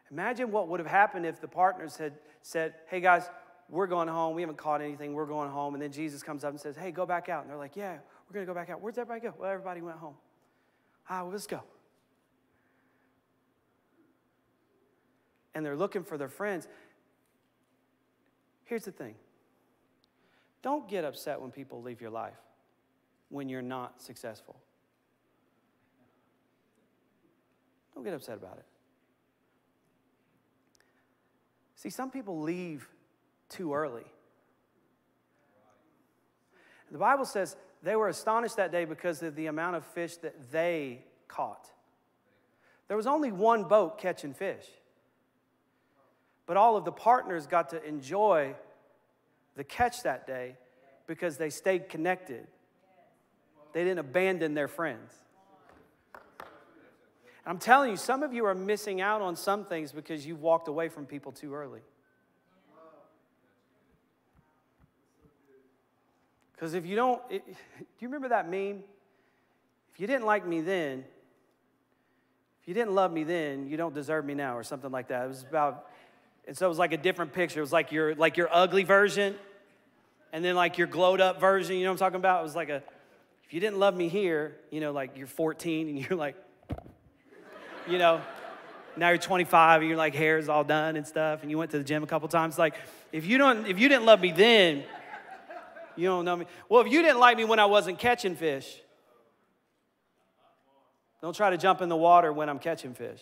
Imagine 0.10 0.51
what 0.51 0.67
would 0.67 0.79
have 0.79 0.89
happened 0.89 1.25
if 1.25 1.39
the 1.39 1.47
partners 1.47 1.97
had 1.97 2.13
said, 2.41 2.73
Hey 2.88 2.99
guys, 2.99 3.29
we're 3.69 3.88
going 3.88 4.07
home. 4.07 4.36
We 4.36 4.41
haven't 4.41 4.57
caught 4.57 4.81
anything. 4.81 5.13
We're 5.13 5.25
going 5.25 5.49
home. 5.49 5.73
And 5.73 5.81
then 5.81 5.91
Jesus 5.91 6.21
comes 6.21 6.43
up 6.43 6.51
and 6.51 6.60
says, 6.60 6.75
Hey, 6.75 6.91
go 6.91 7.05
back 7.05 7.29
out. 7.29 7.41
And 7.41 7.49
they're 7.49 7.57
like, 7.57 7.75
Yeah, 7.75 7.97
we're 8.27 8.34
going 8.34 8.45
to 8.45 8.49
go 8.49 8.53
back 8.53 8.69
out. 8.69 8.81
Where's 8.81 8.97
everybody 8.97 9.21
go? 9.21 9.34
Well, 9.38 9.49
everybody 9.49 9.81
went 9.81 9.97
home. 9.97 10.15
Ah, 11.10 11.23
well, 11.23 11.31
let's 11.31 11.47
go. 11.47 11.62
And 15.53 15.65
they're 15.65 15.75
looking 15.75 16.03
for 16.03 16.17
their 16.17 16.29
friends. 16.29 16.67
Here's 18.63 18.86
the 18.86 18.91
thing 18.91 19.15
don't 20.62 20.88
get 20.88 21.04
upset 21.06 21.41
when 21.41 21.52
people 21.52 21.82
leave 21.82 22.02
your 22.02 22.12
life 22.12 22.38
when 23.30 23.50
you're 23.50 23.62
not 23.62 24.02
successful. 24.02 24.58
Don't 27.95 28.04
get 28.04 28.13
upset 28.13 28.38
about 28.38 28.58
it. 28.58 28.65
See, 31.76 31.89
some 31.89 32.12
people 32.12 32.41
leave 32.41 32.88
too 33.50 33.74
early. 33.74 34.06
The 36.91 36.97
Bible 36.97 37.26
says 37.26 37.56
they 37.82 37.95
were 37.95 38.10
astonished 38.10 38.58
that 38.58 38.71
day 38.71 38.86
because 38.86 39.24
of 39.24 39.36
the 39.36 39.47
amount 39.47 39.78
of 39.78 39.86
fish 39.86 40.17
that 40.17 40.52
they 40.52 41.06
caught. 41.28 41.71
There 42.88 42.97
was 42.97 43.08
only 43.08 43.32
one 43.32 43.63
boat 43.63 43.97
catching 43.97 44.34
fish, 44.34 44.65
but 46.45 46.58
all 46.58 46.76
of 46.76 46.84
the 46.84 46.91
partners 46.91 47.47
got 47.47 47.69
to 47.69 47.84
enjoy 47.84 48.56
the 49.55 49.63
catch 49.63 50.03
that 50.03 50.25
day 50.25 50.55
because 51.07 51.37
they 51.37 51.49
stayed 51.49 51.89
connected. 51.89 52.47
They 53.73 53.83
didn't 53.83 53.99
abandon 53.99 54.53
their 54.53 54.67
friends. 54.67 55.13
And 57.45 57.53
I'm 57.53 57.57
telling 57.57 57.91
you, 57.91 57.97
some 57.97 58.23
of 58.23 58.33
you 58.33 58.45
are 58.45 58.55
missing 58.55 59.01
out 59.01 59.21
on 59.21 59.35
some 59.35 59.65
things 59.65 59.91
because 59.91 60.25
you've 60.25 60.41
walked 60.41 60.67
away 60.67 60.89
from 60.89 61.05
people 61.05 61.31
too 61.31 61.53
early. 61.53 61.81
Because 66.53 66.75
if 66.75 66.85
you 66.85 66.95
don't, 66.95 67.19
it, 67.29 67.43
do 67.47 67.53
you 67.99 68.07
remember 68.07 68.29
that 68.29 68.49
meme? 68.49 68.83
If 69.93 69.99
you 69.99 70.07
didn't 70.07 70.25
like 70.25 70.45
me 70.45 70.61
then, 70.61 71.03
if 72.61 72.67
you 72.67 72.75
didn't 72.75 72.93
love 72.93 73.11
me 73.11 73.23
then, 73.23 73.67
you 73.67 73.77
don't 73.77 73.95
deserve 73.95 74.23
me 74.23 74.35
now, 74.35 74.55
or 74.55 74.63
something 74.63 74.91
like 74.91 75.07
that. 75.07 75.25
It 75.25 75.27
was 75.27 75.41
about, 75.41 75.87
and 76.47 76.58
so 76.58 76.65
it 76.65 76.69
was 76.69 76.80
like 76.80 76.93
a 76.93 76.97
different 76.97 77.34
picture. 77.34 77.60
It 77.60 77.63
was 77.63 77.73
like 77.73 77.91
your 77.91 78.15
like 78.15 78.38
your 78.38 78.49
ugly 78.51 78.84
version, 78.84 79.36
and 80.34 80.43
then 80.43 80.56
like 80.56 80.77
your 80.77 80.88
glowed 80.88 81.21
up 81.21 81.39
version. 81.39 81.75
You 81.77 81.84
know 81.84 81.91
what 81.91 82.01
I'm 82.01 82.06
talking 82.06 82.19
about? 82.19 82.41
It 82.41 82.43
was 82.43 82.56
like 82.56 82.69
a, 82.69 82.84
if 83.45 83.54
you 83.54 83.60
didn't 83.60 83.80
love 83.80 83.95
me 83.95 84.08
here, 84.08 84.56
you 84.69 84.80
know, 84.80 84.91
like 84.91 85.17
you're 85.17 85.27
14 85.27 85.89
and 85.89 85.97
you're 85.99 86.17
like, 86.17 86.36
you 87.88 87.97
know, 87.97 88.21
now 88.97 89.10
you're 89.10 89.17
25 89.17 89.82
and 89.82 89.89
you're 89.89 89.97
like 89.97 90.15
hair's 90.15 90.49
all 90.49 90.63
done 90.63 90.95
and 90.95 91.08
stuff, 91.08 91.41
and 91.41 91.51
you 91.51 91.58
went 91.58 91.71
to 91.71 91.77
the 91.77 91.84
gym 91.84 92.04
a 92.04 92.08
couple 92.08 92.27
times. 92.27 92.58
Like, 92.58 92.75
if 93.12 93.25
you 93.25 93.38
don't, 93.38 93.67
if 93.67 93.80
you 93.80 93.89
didn't 93.89 94.06
love 94.06 94.21
me 94.21 94.32
then 94.32 94.84
you 95.95 96.08
don't 96.08 96.25
know 96.25 96.38
me. 96.38 96.45
Well, 96.69 96.82
if 96.82 96.91
you 96.91 97.01
didn't 97.01 97.19
like 97.19 97.38
me 97.38 97.43
when 97.43 97.60
I 97.60 97.65
wasn't 97.65 97.99
catching 97.99 98.36
fish, 98.36 98.82
don't 101.21 101.36
try 101.36 101.49
to 101.51 101.58
jump 101.58 101.82
in 101.82 101.89
the 101.89 101.95
water 101.95 102.34
when 102.34 102.49
I'm 102.49 102.60
catching 102.60 102.93
fish. 102.93 103.21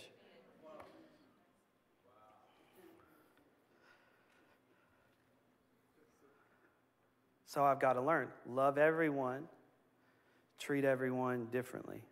So 7.50 7.64
I've 7.64 7.80
got 7.80 7.94
to 7.94 8.02
learn 8.02 8.28
love 8.48 8.78
everyone, 8.78 9.46
treat 10.60 10.86
everyone 10.86 11.48
differently. 11.52 12.04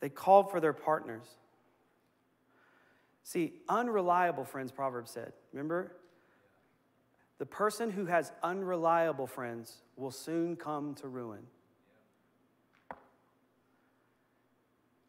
They 0.00 0.08
called 0.08 0.50
for 0.50 0.60
their 0.60 0.72
partners. 0.72 1.26
See, 3.22 3.52
unreliable 3.68 4.46
friends, 4.46 4.72
Proverbs 4.72 5.10
said. 5.10 5.34
Remember? 5.52 5.92
The 7.36 7.44
person 7.44 7.90
who 7.90 8.06
has 8.06 8.32
unreliable 8.42 9.26
friends 9.26 9.82
will 9.98 10.10
soon 10.10 10.56
come 10.56 10.94
to 10.96 11.08
ruin. 11.08 11.40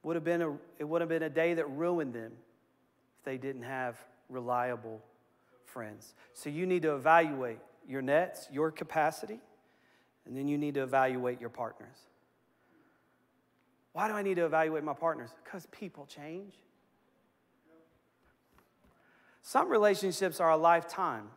Would 0.04 0.18
have 0.18 0.26
been 0.26 0.42
a, 0.42 0.58
it 0.78 0.84
would 0.84 1.00
have 1.00 1.10
been 1.10 1.24
a 1.24 1.30
day 1.30 1.54
that 1.54 1.70
ruined 1.70 2.14
them 2.14 2.34
if 3.20 3.24
they 3.24 3.38
didn't 3.38 3.64
have 3.64 3.98
reliable 4.28 5.02
friends. 5.64 6.16
So 6.34 6.50
you 6.50 6.66
need 6.66 6.82
to 6.82 6.96
evaluate 6.96 7.60
your 7.92 8.02
nets, 8.02 8.48
your 8.52 8.72
capacity, 8.72 9.40
and 10.26 10.36
then 10.36 10.48
you 10.48 10.58
need 10.58 10.76
to 10.76 10.84
evaluate 10.84 11.42
your 11.42 11.50
partners. 11.50 11.98
Why 13.92 14.08
do 14.08 14.14
I 14.14 14.22
need 14.22 14.36
to 14.36 14.46
evaluate 14.46 14.84
my 14.84 14.94
partners? 14.94 15.30
Because 15.44 15.66
people 15.68 16.06
change. 16.06 16.54
Some 19.42 19.70
relationships 19.70 20.40
are 20.40 20.52
a 20.52 20.58
lifetime. 20.58 21.28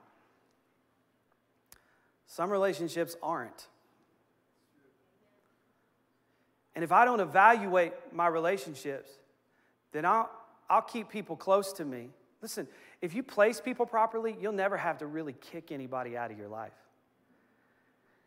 Some 2.27 2.51
relationships 2.51 3.17
aren't. 3.21 3.67
And 6.77 6.85
if 6.85 6.93
I 6.93 7.05
don't 7.05 7.21
evaluate 7.21 7.93
my 8.13 8.29
relationships, 8.29 9.11
then 9.93 10.05
I'll, 10.05 10.31
I'll 10.71 10.83
keep 10.83 11.09
people 11.09 11.37
close 11.37 11.73
to 11.75 11.85
me. 11.85 12.11
Listen, 12.43 12.69
if 13.01 13.15
you 13.15 13.23
place 13.23 13.61
people 13.61 13.87
properly, 13.87 14.37
you'll 14.41 14.53
never 14.53 14.77
have 14.77 14.99
to 14.99 15.07
really 15.07 15.35
kick 15.35 15.73
anybody 15.73 16.17
out 16.17 16.31
of 16.31 16.39
your 16.39 16.49
life. 16.49 16.73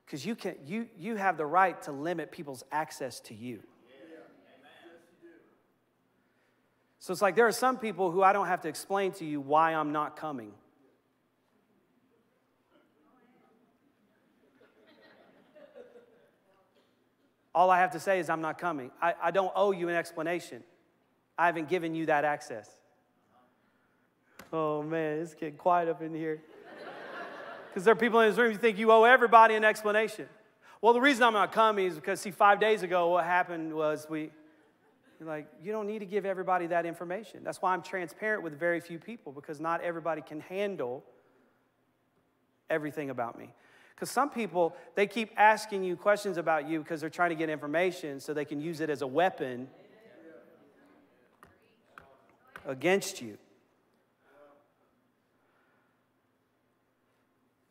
Because 0.05 0.25
you, 0.25 0.35
can, 0.35 0.55
you, 0.65 0.87
you 0.97 1.15
have 1.15 1.37
the 1.37 1.45
right 1.45 1.81
to 1.83 1.91
limit 1.91 2.31
people's 2.31 2.63
access 2.71 3.19
to 3.21 3.33
you. 3.33 3.61
So 6.99 7.11
it's 7.11 7.21
like 7.21 7.35
there 7.35 7.47
are 7.47 7.51
some 7.51 7.77
people 7.77 8.11
who 8.11 8.21
I 8.21 8.33
don't 8.33 8.47
have 8.47 8.61
to 8.61 8.67
explain 8.67 9.11
to 9.13 9.25
you 9.25 9.39
why 9.39 9.73
I'm 9.73 9.91
not 9.91 10.17
coming. 10.17 10.51
All 17.55 17.71
I 17.71 17.79
have 17.79 17.91
to 17.91 17.99
say 17.99 18.19
is, 18.19 18.29
I'm 18.29 18.41
not 18.41 18.59
coming. 18.59 18.91
I, 19.01 19.15
I 19.19 19.31
don't 19.31 19.51
owe 19.55 19.71
you 19.71 19.89
an 19.89 19.95
explanation. 19.95 20.63
I 21.39 21.47
haven't 21.47 21.69
given 21.69 21.95
you 21.95 22.05
that 22.05 22.23
access. 22.23 22.76
Oh 24.51 24.81
man, 24.81 25.19
it's 25.19 25.33
getting 25.33 25.57
quiet 25.57 25.89
up 25.89 26.01
in 26.01 26.13
here. 26.13 26.41
Because 27.69 27.83
there 27.85 27.91
are 27.91 27.95
people 27.95 28.21
in 28.21 28.29
this 28.29 28.39
room 28.39 28.51
who 28.51 28.57
think 28.57 28.77
you 28.77 28.91
owe 28.91 29.03
everybody 29.03 29.55
an 29.55 29.63
explanation. 29.63 30.27
Well, 30.81 30.93
the 30.93 31.01
reason 31.01 31.23
I'm 31.23 31.33
not 31.33 31.51
coming 31.51 31.85
is 31.85 31.95
because, 31.95 32.21
see, 32.21 32.31
five 32.31 32.59
days 32.59 32.83
ago, 32.83 33.09
what 33.09 33.25
happened 33.25 33.73
was 33.73 34.07
we, 34.09 34.31
you're 35.19 35.27
like, 35.27 35.47
you 35.63 35.71
don't 35.71 35.87
need 35.87 35.99
to 35.99 36.05
give 36.05 36.25
everybody 36.25 36.67
that 36.67 36.85
information. 36.85 37.43
That's 37.43 37.61
why 37.61 37.73
I'm 37.73 37.81
transparent 37.81 38.43
with 38.43 38.57
very 38.59 38.79
few 38.79 38.99
people, 38.99 39.31
because 39.31 39.59
not 39.59 39.81
everybody 39.81 40.21
can 40.21 40.39
handle 40.39 41.03
everything 42.69 43.09
about 43.09 43.37
me. 43.37 43.53
Because 43.95 44.11
some 44.11 44.29
people, 44.29 44.75
they 44.95 45.07
keep 45.07 45.31
asking 45.35 45.83
you 45.83 45.95
questions 45.95 46.37
about 46.37 46.67
you 46.69 46.79
because 46.79 47.01
they're 47.01 47.09
trying 47.09 47.31
to 47.31 47.35
get 47.35 47.49
information 47.49 48.19
so 48.19 48.33
they 48.33 48.45
can 48.45 48.61
use 48.61 48.79
it 48.79 48.89
as 48.89 49.01
a 49.01 49.07
weapon 49.07 49.67
against 52.65 53.21
you. 53.21 53.37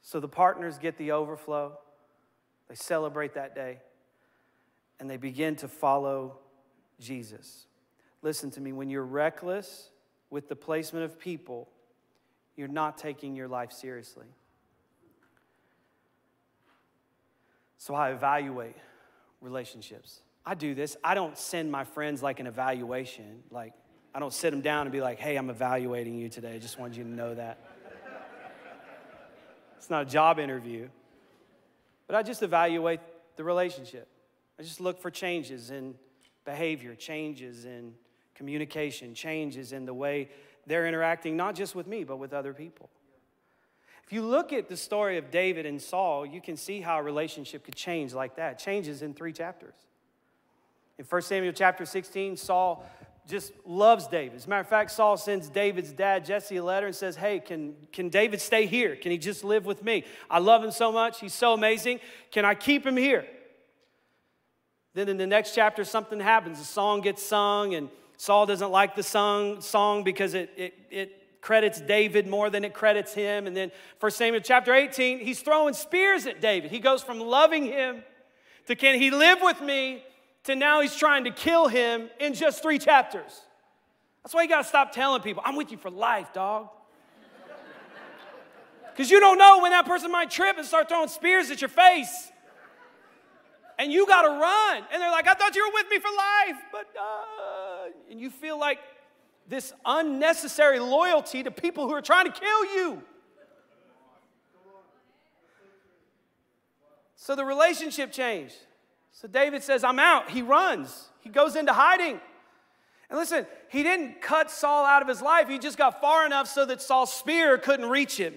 So 0.07 0.21
the 0.21 0.29
partners 0.29 0.79
get 0.79 0.99
the 0.99 1.11
overflow, 1.11 1.77
they 2.69 2.77
celebrate 2.77 3.35
that 3.35 3.57
day, 3.57 3.81
and 5.01 5.11
they 5.11 5.16
begin 5.16 5.57
to 5.57 5.66
follow 5.66 6.38
Jesus. 7.01 7.66
Listen 8.23 8.53
to 8.53 8.61
me, 8.61 8.73
when 8.73 8.88
you're 8.88 9.05
reckless 9.05 9.90
with 10.31 10.49
the 10.49 10.55
placement 10.55 11.05
of 11.05 11.19
people, 11.19 11.69
you're 12.55 12.69
not 12.69 12.99
taking 12.99 13.35
your 13.35 13.49
life 13.49 13.73
seriously. 13.73 14.27
So 17.77 17.92
I 17.92 18.12
evaluate 18.12 18.77
relationships. 19.40 20.21
I 20.47 20.55
do 20.55 20.77
this. 20.77 20.97
I 21.03 21.16
don't 21.16 21.37
send 21.37 21.73
my 21.73 21.83
friends 21.83 22.23
like 22.23 22.38
an 22.38 22.47
evaluation. 22.47 23.42
Like, 23.51 23.73
I 24.14 24.21
don't 24.21 24.33
sit 24.33 24.53
them 24.53 24.61
down 24.61 24.83
and 24.83 24.92
be 24.92 25.01
like, 25.01 25.19
hey, 25.19 25.35
I'm 25.35 25.51
evaluating 25.51 26.14
you 26.14 26.29
today. 26.29 26.55
I 26.55 26.59
just 26.61 26.79
wanted 26.79 26.97
you 26.97 27.03
to 27.03 27.11
know 27.11 27.35
that. 27.35 27.59
It's 29.87 29.90
not 29.92 30.03
a 30.03 30.11
job 30.11 30.40
interview. 30.40 30.88
But 32.09 32.16
I 32.16 32.25
just 32.25 32.42
evaluate 32.42 32.99
the 33.37 33.44
relationship. 33.44 34.09
I 34.59 34.64
just 34.64 34.81
look 34.81 35.01
for 35.01 35.12
changes 35.12 35.70
in 35.70 35.94
behavior, 36.44 36.96
changes 36.96 37.64
in 37.64 37.94
communication, 38.35 39.14
changes 39.14 39.70
in 39.70 39.87
the 39.87 39.94
way 39.94 40.29
they're 40.66 40.88
interacting, 40.88 41.37
not 41.37 41.55
just 41.55 41.77
with 41.77 41.87
me, 41.87 42.03
but 42.03 42.16
with 42.16 42.33
other 42.33 42.53
people. 42.53 42.90
If 44.05 44.12
you 44.12 44.22
look 44.22 44.53
at 44.53 44.68
the 44.68 44.77
story 44.77 45.18
of 45.18 45.31
David 45.31 45.66
and 45.66 45.81
Saul, 45.81 46.27
you 46.27 46.40
can 46.40 46.57
see 46.57 46.81
how 46.81 46.99
a 46.99 47.03
relationship 47.05 47.64
could 47.64 47.77
change 47.77 48.12
like 48.12 48.35
that. 48.35 48.59
Changes 48.59 49.03
in 49.03 49.14
three 49.14 49.33
chapters. 49.33 49.77
In 50.99 51.05
1 51.05 51.22
Samuel 51.22 51.53
chapter 51.53 51.87
16, 51.87 52.37
Saul 52.37 52.85
just 53.26 53.52
loves 53.64 54.06
David. 54.06 54.36
As 54.36 54.46
a 54.46 54.48
matter 54.48 54.60
of 54.60 54.68
fact, 54.68 54.90
Saul 54.92 55.16
sends 55.16 55.48
David's 55.48 55.92
dad, 55.92 56.24
Jesse, 56.24 56.56
a 56.56 56.64
letter 56.64 56.86
and 56.86 56.94
says, 56.94 57.16
Hey, 57.16 57.40
can, 57.40 57.74
can 57.92 58.08
David 58.08 58.40
stay 58.40 58.66
here? 58.66 58.94
Can 58.96 59.10
he 59.10 59.18
just 59.18 59.42
live 59.42 59.66
with 59.66 59.82
me? 59.82 60.04
I 60.30 60.38
love 60.38 60.62
him 60.62 60.70
so 60.70 60.92
much. 60.92 61.20
He's 61.20 61.34
so 61.34 61.52
amazing. 61.52 62.00
Can 62.30 62.44
I 62.44 62.54
keep 62.54 62.86
him 62.86 62.96
here? 62.96 63.26
Then 64.94 65.08
in 65.08 65.16
the 65.16 65.26
next 65.26 65.54
chapter, 65.54 65.84
something 65.84 66.20
happens. 66.20 66.60
A 66.60 66.64
song 66.64 67.00
gets 67.02 67.22
sung, 67.22 67.74
and 67.74 67.90
Saul 68.16 68.46
doesn't 68.46 68.70
like 68.70 68.94
the 68.94 69.02
song, 69.02 69.60
song 69.60 70.04
because 70.04 70.34
it, 70.34 70.50
it, 70.56 70.74
it 70.90 71.42
credits 71.42 71.80
David 71.80 72.26
more 72.26 72.48
than 72.48 72.64
it 72.64 72.74
credits 72.74 73.12
him. 73.12 73.46
And 73.46 73.56
then 73.56 73.70
1 74.00 74.12
Samuel 74.12 74.42
chapter 74.42 74.72
18, 74.72 75.18
he's 75.18 75.40
throwing 75.40 75.74
spears 75.74 76.26
at 76.26 76.40
David. 76.40 76.70
He 76.70 76.78
goes 76.78 77.02
from 77.02 77.20
loving 77.20 77.66
him 77.66 78.02
to 78.66 78.74
can 78.74 78.98
he 78.98 79.10
live 79.10 79.38
with 79.42 79.60
me 79.60 80.02
to 80.46 80.56
now 80.56 80.80
he's 80.80 80.96
trying 80.96 81.24
to 81.24 81.30
kill 81.30 81.68
him 81.68 82.09
in 82.18 82.35
just 82.35 82.62
three 82.62 82.78
chapters. 82.78 83.40
That's 84.22 84.35
why 84.35 84.42
you 84.42 84.48
got 84.48 84.62
to 84.62 84.68
stop 84.68 84.92
telling 84.92 85.22
people, 85.22 85.42
I'm 85.44 85.56
with 85.56 85.70
you 85.70 85.78
for 85.78 85.90
life, 85.90 86.32
dog. 86.32 86.68
Because 88.92 89.11
you 89.12 89.20
don't 89.20 89.38
know 89.38 89.61
when 89.62 89.70
that 89.70 89.87
person 89.87 90.11
might 90.11 90.30
trip 90.30 90.56
and 90.56 90.66
start 90.66 90.88
throwing 90.88 91.09
spears 91.09 91.50
at 91.50 91.61
your 91.61 91.68
face 91.68 92.32
and 93.78 93.92
you 93.92 94.06
got 94.06 94.22
to 94.22 94.28
run. 94.28 94.85
And 94.92 95.02
they're 95.02 95.11
like, 95.11 95.28
I 95.28 95.35
thought 95.35 95.54
you 95.54 95.66
were 95.66 95.74
with 95.74 95.87
me 95.90 95.98
for 95.98 96.09
life, 96.09 96.62
but, 96.72 96.87
uh, 96.98 98.11
and 98.11 98.20
you 98.20 98.30
feel 98.30 98.59
like 98.59 98.78
this 99.48 99.72
unnecessary 99.85 100.80
loyalty 100.80 101.42
to 101.42 101.50
people 101.50 101.87
who 101.87 101.94
are 101.94 102.02
trying 102.02 102.30
to 102.30 102.38
kill 102.38 102.64
you. 102.64 103.02
So 107.16 107.35
the 107.35 107.44
relationship 107.44 108.12
changed. 108.12 108.54
So 109.20 109.26
David 109.26 109.62
says, 109.62 109.83
I'm 109.83 109.98
out. 109.98 110.29
He 110.31 110.42
runs, 110.42 111.09
he 111.20 111.31
goes 111.31 111.57
into 111.57 111.72
hiding. 111.72 112.20
And 113.09 113.18
listen, 113.18 113.46
he 113.70 113.83
didn't 113.83 114.20
cut 114.20 114.50
Saul 114.50 114.85
out 114.85 115.00
of 115.00 115.09
his 115.09 115.22
life. 115.22 115.48
He 115.48 115.59
just 115.59 115.79
got 115.79 116.00
far 116.00 116.26
enough 116.26 116.48
so 116.48 116.66
that 116.66 116.83
Saul's 116.83 117.12
spear 117.12 117.57
couldn't 117.57 117.88
reach 117.88 118.18
him. 118.18 118.35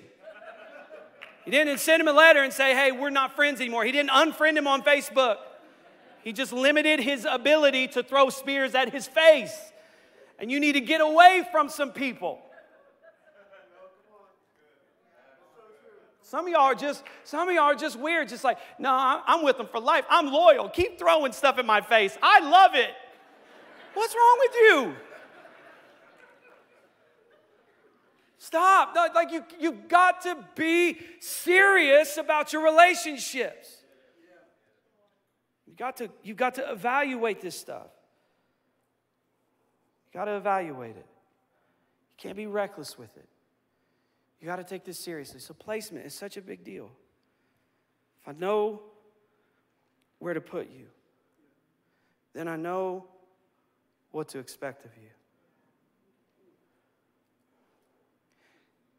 He 1.44 1.52
didn't 1.52 1.80
send 1.80 2.02
him 2.02 2.08
a 2.08 2.14
letter 2.14 2.44
and 2.44 2.54
say, 2.54 2.76
hey, 2.76 2.92
we're 2.92 3.10
not 3.10 3.36
friends 3.36 3.60
anymore. 3.60 3.84
He 3.84 3.92
didn't 3.92 4.12
unfriend 4.12 4.58
him 4.58 4.68
on 4.68 4.84
Facebook. 4.84 5.38
He 6.24 6.32
just 6.32 6.54
limited 6.54 7.00
his 7.00 7.26
ability 7.30 7.88
to 7.90 8.04
throw 8.04 8.30
spears 8.30 8.76
at 8.76 8.92
his 8.92 9.08
face. 9.08 9.58
And 10.38 10.52
you 10.52 10.60
need 10.60 10.74
to 10.74 10.82
get 10.82 11.02
away 11.02 11.44
from 11.52 11.68
some 11.68 11.92
people. 11.92 12.40
Some 16.30 16.46
of 16.46 16.52
y'all 16.52 16.62
are 16.62 16.76
just, 16.76 17.04
some 17.24 17.50
of 17.50 17.56
y'all 17.56 17.64
are 17.64 17.76
just 17.76 17.98
weird, 17.98 18.30
just 18.30 18.44
like, 18.44 18.60
no, 18.78 18.92
I'm 19.26 19.44
with 19.44 19.58
them 19.58 19.66
for 19.66 19.80
life. 19.80 20.06
I'm 20.12 20.32
loyal. 20.32 20.70
Keep 20.70 21.00
throwing 21.00 21.32
stuff 21.32 21.58
in 21.58 21.66
my 21.66 21.82
face. 21.82 22.16
I 22.22 22.48
love 22.48 22.76
it. 22.76 22.92
What's 23.96 24.14
wrong 24.14 24.38
with 24.38 24.54
you? 24.54 24.96
Stop. 28.38 28.96
Like 29.16 29.32
you, 29.32 29.44
you've 29.60 29.88
got 29.88 30.22
to 30.22 30.38
be 30.54 31.00
serious 31.20 32.18
about 32.18 32.54
your 32.54 32.64
relationships. 32.64 33.78
You 35.66 35.74
got 35.76 35.98
to, 35.98 36.12
you've 36.22 36.38
got 36.38 36.54
to 36.56 36.72
evaluate 36.72 37.42
this 37.42 37.60
stuff. 37.60 37.88
You 40.06 40.20
got 40.20 40.26
to 40.26 40.36
evaluate 40.36 40.96
it. 40.96 41.08
You 41.08 42.16
can't 42.18 42.38
be 42.38 42.46
reckless 42.46 43.00
with 43.00 43.18
it. 43.18 43.29
You 44.40 44.48
got 44.48 44.56
to 44.56 44.64
take 44.64 44.86
this 44.86 44.98
seriously. 44.98 45.40
So, 45.40 45.54
placement 45.54 46.06
is 46.06 46.14
such 46.14 46.38
a 46.38 46.42
big 46.42 46.64
deal. 46.64 46.90
If 48.22 48.28
I 48.28 48.32
know 48.34 48.82
where 50.20 50.34
to 50.34 50.42
put 50.42 50.70
you, 50.70 50.86
then 52.34 52.48
I 52.48 52.56
know 52.56 53.06
what 54.12 54.30
to 54.30 54.40
expect 54.40 54.86
of 54.86 54.92
you. 54.96 55.10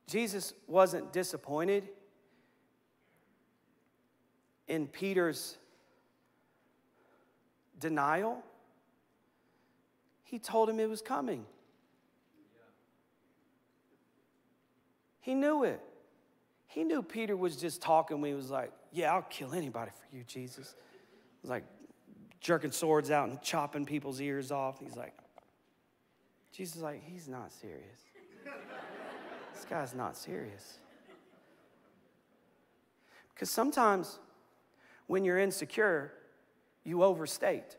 Jesus 0.06 0.52
wasn't 0.66 1.12
disappointed 1.12 1.88
in 4.66 4.88
Peter's 4.88 5.56
denial. 7.78 8.42
He 10.24 10.38
told 10.38 10.68
him 10.68 10.80
it 10.80 10.88
was 10.88 11.00
coming. 11.00 11.46
He 15.20 15.34
knew 15.34 15.64
it. 15.64 15.80
He 16.66 16.84
knew 16.84 17.02
Peter 17.02 17.36
was 17.36 17.56
just 17.56 17.82
talking 17.82 18.20
when 18.20 18.30
he 18.30 18.36
was 18.36 18.50
like, 18.50 18.72
Yeah, 18.92 19.12
I'll 19.12 19.22
kill 19.22 19.52
anybody 19.52 19.90
for 19.90 20.16
you, 20.16 20.24
Jesus. 20.24 20.74
He 20.76 21.42
was 21.42 21.50
like 21.50 21.64
jerking 22.40 22.72
swords 22.72 23.10
out 23.10 23.28
and 23.28 23.40
chopping 23.42 23.84
people's 23.84 24.20
ears 24.20 24.50
off. 24.50 24.78
He's 24.80 24.96
like, 24.96 25.14
Jesus 26.52 26.76
is 26.76 26.82
like, 26.82 27.02
He's 27.04 27.28
not 27.28 27.52
serious 27.52 28.00
this 29.60 29.68
guy's 29.68 29.94
not 29.94 30.16
serious. 30.16 30.78
Because 33.34 33.50
sometimes 33.50 34.18
when 35.06 35.22
you're 35.22 35.38
insecure, 35.38 36.12
you 36.82 37.02
overstate. 37.02 37.76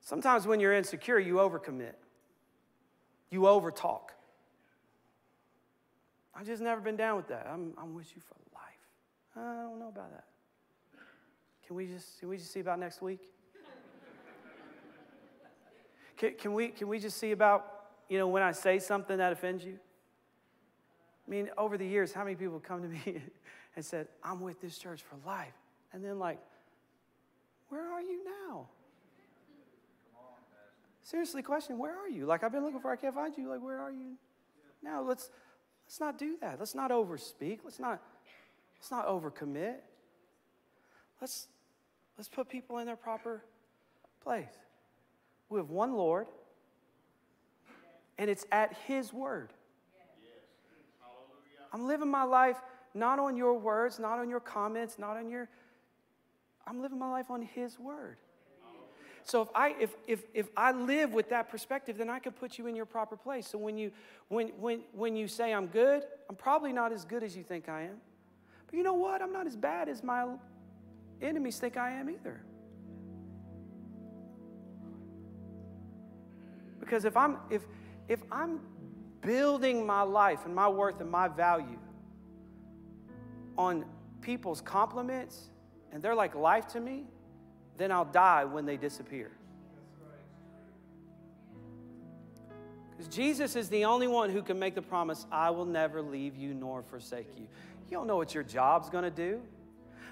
Sometimes 0.00 0.46
when 0.46 0.58
you're 0.58 0.72
insecure, 0.72 1.18
you 1.18 1.34
overcommit, 1.34 1.94
you 3.30 3.42
overtalk. 3.42 4.10
I've 6.34 6.46
just 6.46 6.62
never 6.62 6.80
been 6.80 6.96
down 6.96 7.16
with 7.16 7.28
that. 7.28 7.46
I'm, 7.50 7.72
I'm 7.78 7.94
with 7.94 8.14
you 8.14 8.20
for 8.20 8.34
life. 8.54 8.64
I 9.36 9.62
don't 9.62 9.78
know 9.78 9.88
about 9.88 10.10
that. 10.10 10.24
Can 11.66 11.76
we 11.76 11.86
just, 11.86 12.20
can 12.20 12.28
we 12.28 12.36
just 12.36 12.52
see 12.52 12.60
about 12.60 12.78
next 12.78 13.00
week? 13.00 13.20
Can, 16.16 16.34
can, 16.34 16.54
we, 16.54 16.68
can 16.68 16.86
we 16.86 17.00
just 17.00 17.18
see 17.18 17.32
about, 17.32 17.86
you 18.08 18.18
know, 18.18 18.28
when 18.28 18.42
I 18.42 18.52
say 18.52 18.78
something 18.78 19.18
that 19.18 19.32
offends 19.32 19.64
you? 19.64 19.80
I 21.26 21.30
mean, 21.30 21.50
over 21.58 21.76
the 21.76 21.86
years, 21.86 22.12
how 22.12 22.22
many 22.22 22.36
people 22.36 22.60
come 22.60 22.82
to 22.82 22.88
me 22.88 23.00
and 23.76 23.84
said, 23.84 24.06
I'm 24.22 24.40
with 24.40 24.60
this 24.60 24.78
church 24.78 25.02
for 25.02 25.16
life? 25.26 25.54
And 25.92 26.04
then, 26.04 26.20
like, 26.20 26.38
where 27.68 27.92
are 27.92 28.00
you 28.00 28.24
now? 28.24 28.68
Seriously, 31.04 31.42
question, 31.42 31.76
where 31.76 31.94
are 31.96 32.08
you? 32.08 32.24
Like, 32.24 32.42
I've 32.42 32.50
been 32.50 32.64
looking 32.64 32.80
for, 32.80 32.90
I 32.90 32.96
can't 32.96 33.14
find 33.14 33.36
you. 33.36 33.48
Like, 33.48 33.62
where 33.62 33.78
are 33.78 33.92
you 33.92 34.16
now? 34.82 35.02
Let's, 35.02 35.28
let's 35.86 36.00
not 36.00 36.18
do 36.18 36.38
that. 36.40 36.58
Let's 36.58 36.74
not 36.74 36.90
overspeak. 36.90 37.60
Let's 37.62 37.78
not, 37.78 38.00
let's 38.78 38.90
not 38.90 39.06
overcommit. 39.06 39.76
Let's, 41.20 41.46
let's 42.16 42.30
put 42.30 42.48
people 42.48 42.78
in 42.78 42.86
their 42.86 42.96
proper 42.96 43.44
place. 44.22 44.48
We 45.50 45.58
have 45.58 45.68
one 45.68 45.92
Lord, 45.92 46.26
and 48.16 48.30
it's 48.30 48.46
at 48.50 48.74
His 48.86 49.12
word. 49.12 49.52
I'm 51.70 51.86
living 51.86 52.10
my 52.10 52.22
life 52.22 52.56
not 52.94 53.18
on 53.18 53.36
your 53.36 53.58
words, 53.58 53.98
not 53.98 54.18
on 54.18 54.30
your 54.30 54.40
comments, 54.40 54.98
not 54.98 55.18
on 55.18 55.28
your. 55.28 55.50
I'm 56.66 56.80
living 56.80 56.98
my 56.98 57.10
life 57.10 57.30
on 57.30 57.42
His 57.42 57.78
word. 57.78 58.16
So 59.24 59.40
if 59.40 59.48
I 59.54 59.74
if 59.80 59.90
if 60.06 60.24
if 60.34 60.48
I 60.54 60.72
live 60.72 61.14
with 61.14 61.30
that 61.30 61.48
perspective, 61.48 61.96
then 61.96 62.10
I 62.10 62.18
can 62.18 62.32
put 62.32 62.58
you 62.58 62.66
in 62.66 62.76
your 62.76 62.84
proper 62.84 63.16
place. 63.16 63.48
So 63.48 63.56
when 63.56 63.78
you 63.78 63.90
when 64.28 64.48
when 64.60 64.80
when 64.92 65.16
you 65.16 65.28
say 65.28 65.54
I'm 65.54 65.66
good, 65.66 66.04
I'm 66.28 66.36
probably 66.36 66.74
not 66.74 66.92
as 66.92 67.06
good 67.06 67.22
as 67.22 67.34
you 67.34 67.42
think 67.42 67.68
I 67.70 67.82
am. 67.82 67.96
But 68.66 68.76
you 68.76 68.82
know 68.82 68.94
what? 68.94 69.22
I'm 69.22 69.32
not 69.32 69.46
as 69.46 69.56
bad 69.56 69.88
as 69.88 70.04
my 70.04 70.26
enemies 71.22 71.58
think 71.58 71.78
I 71.78 71.92
am 71.92 72.10
either. 72.10 72.42
Because 76.78 77.06
if 77.06 77.16
I'm 77.16 77.38
if 77.48 77.62
if 78.08 78.20
I'm 78.30 78.60
building 79.22 79.86
my 79.86 80.02
life 80.02 80.44
and 80.44 80.54
my 80.54 80.68
worth 80.68 81.00
and 81.00 81.10
my 81.10 81.28
value 81.28 81.78
on 83.56 83.86
people's 84.20 84.60
compliments 84.60 85.48
and 85.92 86.02
they're 86.02 86.14
like 86.14 86.34
life 86.34 86.66
to 86.68 86.80
me, 86.80 87.06
then 87.76 87.92
I'll 87.92 88.04
die 88.04 88.44
when 88.44 88.66
they 88.66 88.76
disappear. 88.76 89.30
Because 92.90 93.14
Jesus 93.14 93.56
is 93.56 93.68
the 93.68 93.84
only 93.84 94.06
one 94.06 94.30
who 94.30 94.42
can 94.42 94.58
make 94.58 94.74
the 94.74 94.82
promise, 94.82 95.26
I 95.32 95.50
will 95.50 95.64
never 95.64 96.00
leave 96.00 96.36
you 96.36 96.54
nor 96.54 96.82
forsake 96.82 97.28
you. 97.36 97.42
You 97.42 97.90
don't 97.90 98.06
know 98.06 98.16
what 98.16 98.34
your 98.34 98.44
job's 98.44 98.88
to 98.90 99.10
do. 99.10 99.40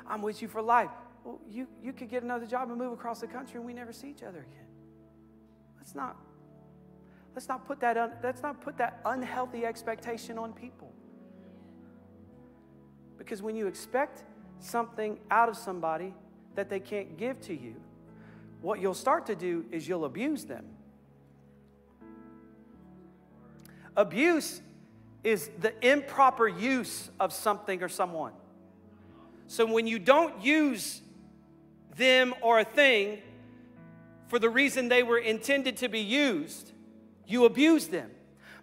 I'm 0.06 0.22
with 0.22 0.42
you 0.42 0.48
for 0.48 0.60
life. 0.60 0.90
Well, 1.24 1.40
you, 1.48 1.68
you 1.82 1.92
could 1.92 2.10
get 2.10 2.24
another 2.24 2.46
job 2.46 2.68
and 2.68 2.76
move 2.76 2.92
across 2.92 3.20
the 3.20 3.28
country 3.28 3.56
and 3.56 3.64
we 3.64 3.72
never 3.72 3.92
see 3.92 4.10
each 4.10 4.24
other 4.24 4.40
again. 4.40 4.66
Let's 5.78 5.94
not 5.94 6.16
Let's 7.34 7.48
not 7.48 7.66
put 7.66 7.80
that, 7.80 7.96
un, 7.96 8.12
let's 8.22 8.42
not 8.42 8.60
put 8.60 8.76
that 8.78 9.00
unhealthy 9.04 9.64
expectation 9.64 10.38
on 10.38 10.52
people. 10.52 10.92
Because 13.16 13.42
when 13.42 13.56
you 13.56 13.66
expect 13.66 14.24
something 14.58 15.18
out 15.30 15.48
of 15.48 15.56
somebody 15.56 16.14
that 16.54 16.68
they 16.68 16.80
can't 16.80 17.16
give 17.16 17.40
to 17.42 17.54
you, 17.54 17.74
what 18.60 18.80
you'll 18.80 18.94
start 18.94 19.26
to 19.26 19.34
do 19.34 19.64
is 19.70 19.86
you'll 19.88 20.04
abuse 20.04 20.44
them. 20.44 20.64
Abuse 23.96 24.62
is 25.24 25.50
the 25.60 25.72
improper 25.86 26.48
use 26.48 27.10
of 27.20 27.32
something 27.32 27.82
or 27.82 27.88
someone. 27.88 28.32
So 29.46 29.66
when 29.66 29.86
you 29.86 29.98
don't 29.98 30.42
use 30.42 31.02
them 31.96 32.34
or 32.40 32.58
a 32.58 32.64
thing 32.64 33.18
for 34.28 34.38
the 34.38 34.48
reason 34.48 34.88
they 34.88 35.02
were 35.02 35.18
intended 35.18 35.76
to 35.78 35.88
be 35.88 36.00
used, 36.00 36.72
you 37.26 37.44
abuse 37.44 37.86
them. 37.88 38.10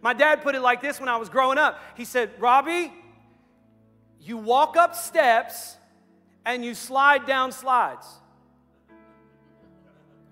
My 0.02 0.14
dad 0.14 0.42
put 0.42 0.56
it 0.56 0.62
like 0.62 0.82
this 0.82 1.00
when 1.00 1.10
I 1.10 1.18
was 1.18 1.30
growing 1.30 1.58
up. 1.58 1.80
He 1.96 2.06
said, 2.06 2.32
Robbie, 2.40 2.92
you 4.22 4.38
walk 4.38 4.78
up 4.78 4.96
steps 4.96 5.78
and 6.56 6.66
you 6.66 6.74
slide 6.74 7.26
down 7.26 7.52
slides. 7.52 8.08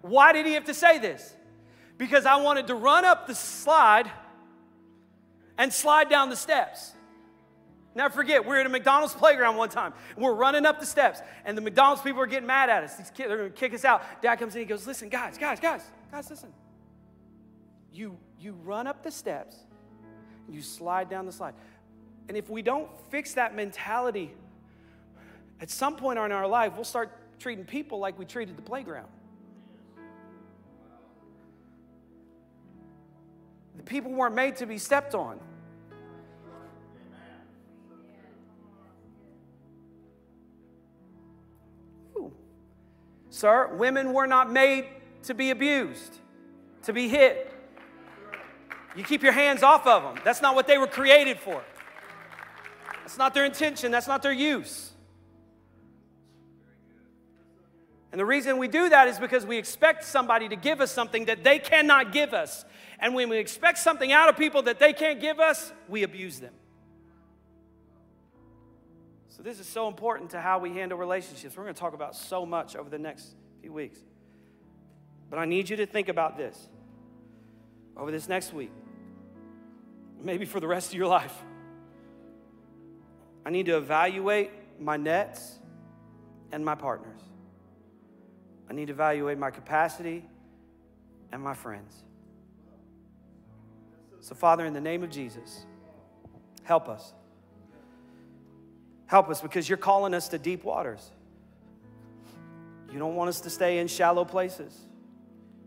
Why 0.01 0.33
did 0.33 0.45
he 0.45 0.53
have 0.53 0.65
to 0.65 0.73
say 0.73 0.97
this? 0.97 1.35
Because 1.97 2.25
I 2.25 2.37
wanted 2.37 2.67
to 2.67 2.75
run 2.75 3.05
up 3.05 3.27
the 3.27 3.35
slide 3.35 4.09
and 5.57 5.71
slide 5.71 6.09
down 6.09 6.29
the 6.29 6.35
steps. 6.35 6.93
Never 7.93 8.13
forget, 8.13 8.45
we 8.45 8.55
are 8.55 8.59
at 8.59 8.65
a 8.65 8.69
McDonald's 8.69 9.13
playground 9.13 9.57
one 9.57 9.69
time. 9.69 9.93
We're 10.15 10.33
running 10.33 10.65
up 10.65 10.79
the 10.79 10.85
steps, 10.85 11.19
and 11.45 11.57
the 11.57 11.61
McDonald's 11.61 12.03
people 12.03 12.21
are 12.21 12.27
getting 12.27 12.47
mad 12.47 12.69
at 12.69 12.83
us. 12.83 12.95
These 12.95 13.11
kids 13.11 13.31
are 13.31 13.37
gonna 13.37 13.49
kick 13.49 13.73
us 13.73 13.85
out. 13.85 14.21
Dad 14.21 14.35
comes 14.35 14.55
in, 14.55 14.61
he 14.61 14.65
goes, 14.65 14.85
Listen, 14.85 15.09
guys, 15.09 15.37
guys, 15.37 15.59
guys, 15.59 15.81
guys, 16.11 16.29
listen. 16.29 16.53
You, 17.91 18.17
you 18.39 18.53
run 18.63 18.85
up 18.85 19.03
the 19.03 19.09
steps, 19.11 19.55
and 20.45 20.55
you 20.55 20.61
slide 20.61 21.09
down 21.09 21.25
the 21.25 21.31
slide. 21.31 21.55
And 22.27 22.37
if 22.37 22.49
we 22.49 22.61
don't 22.61 22.89
fix 23.09 23.33
that 23.33 23.55
mentality, 23.55 24.31
at 25.59 25.69
some 25.69 25.95
point 25.95 26.19
in 26.19 26.31
our 26.31 26.47
life, 26.47 26.73
we'll 26.75 26.83
start 26.83 27.11
treating 27.39 27.65
people 27.65 27.99
like 27.99 28.17
we 28.17 28.25
treated 28.25 28.57
the 28.57 28.61
playground. 28.61 29.07
The 33.75 33.83
people 33.83 34.11
weren't 34.11 34.35
made 34.35 34.55
to 34.57 34.65
be 34.65 34.77
stepped 34.77 35.15
on. 35.15 35.39
Sir, 43.29 43.75
women 43.75 44.13
were 44.13 44.25
not 44.25 44.51
made 44.51 44.87
to 45.23 45.35
be 45.35 45.51
abused, 45.51 46.17
to 46.83 46.91
be 46.91 47.07
hit. 47.07 47.53
You 48.95 49.03
keep 49.03 49.21
your 49.21 49.31
hands 49.31 49.61
off 49.61 49.85
of 49.85 50.01
them. 50.01 50.23
That's 50.25 50.41
not 50.41 50.55
what 50.55 50.65
they 50.65 50.79
were 50.79 50.87
created 50.87 51.37
for. 51.37 51.63
That's 53.01 53.19
not 53.19 53.35
their 53.35 53.45
intention, 53.45 53.91
that's 53.91 54.07
not 54.07 54.23
their 54.23 54.33
use. 54.33 54.91
And 58.11 58.19
the 58.19 58.25
reason 58.25 58.57
we 58.57 58.67
do 58.67 58.89
that 58.89 59.07
is 59.07 59.19
because 59.19 59.45
we 59.45 59.57
expect 59.57 60.03
somebody 60.03 60.47
to 60.49 60.55
give 60.55 60.79
us 60.79 60.91
something 60.91 61.25
that 61.25 61.43
they 61.43 61.59
cannot 61.59 62.13
give 62.13 62.33
us. 62.33 62.63
And 62.99 63.13
when 63.13 63.29
we 63.29 63.37
expect 63.37 63.79
something 63.79 64.11
out 64.11 64.29
of 64.29 64.37
people 64.37 64.63
that 64.63 64.79
they 64.79 64.93
can't 64.93 65.19
give 65.19 65.39
us, 65.39 65.71
we 65.87 66.03
abuse 66.03 66.39
them. 66.39 66.53
So, 69.29 69.43
this 69.43 69.59
is 69.59 69.67
so 69.67 69.87
important 69.87 70.31
to 70.31 70.41
how 70.41 70.57
we 70.57 70.73
handle 70.73 70.97
relationships. 70.97 71.55
We're 71.55 71.63
going 71.63 71.75
to 71.75 71.79
talk 71.79 71.93
about 71.93 72.15
so 72.15 72.43
much 72.43 72.75
over 72.75 72.89
the 72.89 72.97
next 72.97 73.35
few 73.61 73.71
weeks. 73.71 73.99
But 75.29 75.37
I 75.37 75.45
need 75.45 75.69
you 75.69 75.75
to 75.75 75.85
think 75.85 76.09
about 76.09 76.37
this 76.37 76.69
over 77.95 78.09
this 78.09 78.27
next 78.27 78.53
week, 78.53 78.71
maybe 80.23 80.45
for 80.45 80.59
the 80.59 80.67
rest 80.67 80.91
of 80.91 80.97
your 80.97 81.07
life. 81.07 81.35
I 83.45 83.49
need 83.49 83.67
to 83.67 83.77
evaluate 83.77 84.51
my 84.79 84.97
nets 84.97 85.59
and 86.51 86.65
my 86.65 86.75
partners. 86.75 87.26
I 88.69 88.73
need 88.73 88.87
to 88.87 88.93
evaluate 88.93 89.37
my 89.37 89.51
capacity 89.51 90.25
and 91.31 91.41
my 91.41 91.53
friends. 91.53 92.03
So, 94.19 94.35
Father, 94.35 94.65
in 94.65 94.73
the 94.73 94.81
name 94.81 95.03
of 95.03 95.09
Jesus, 95.09 95.65
help 96.63 96.89
us. 96.89 97.13
Help 99.05 99.29
us 99.29 99.41
because 99.41 99.69
you're 99.69 99.77
calling 99.77 100.13
us 100.13 100.27
to 100.29 100.37
deep 100.37 100.63
waters. 100.63 101.11
You 102.91 102.99
don't 102.99 103.15
want 103.15 103.29
us 103.29 103.41
to 103.41 103.49
stay 103.49 103.79
in 103.79 103.87
shallow 103.87 104.25
places. 104.25 104.77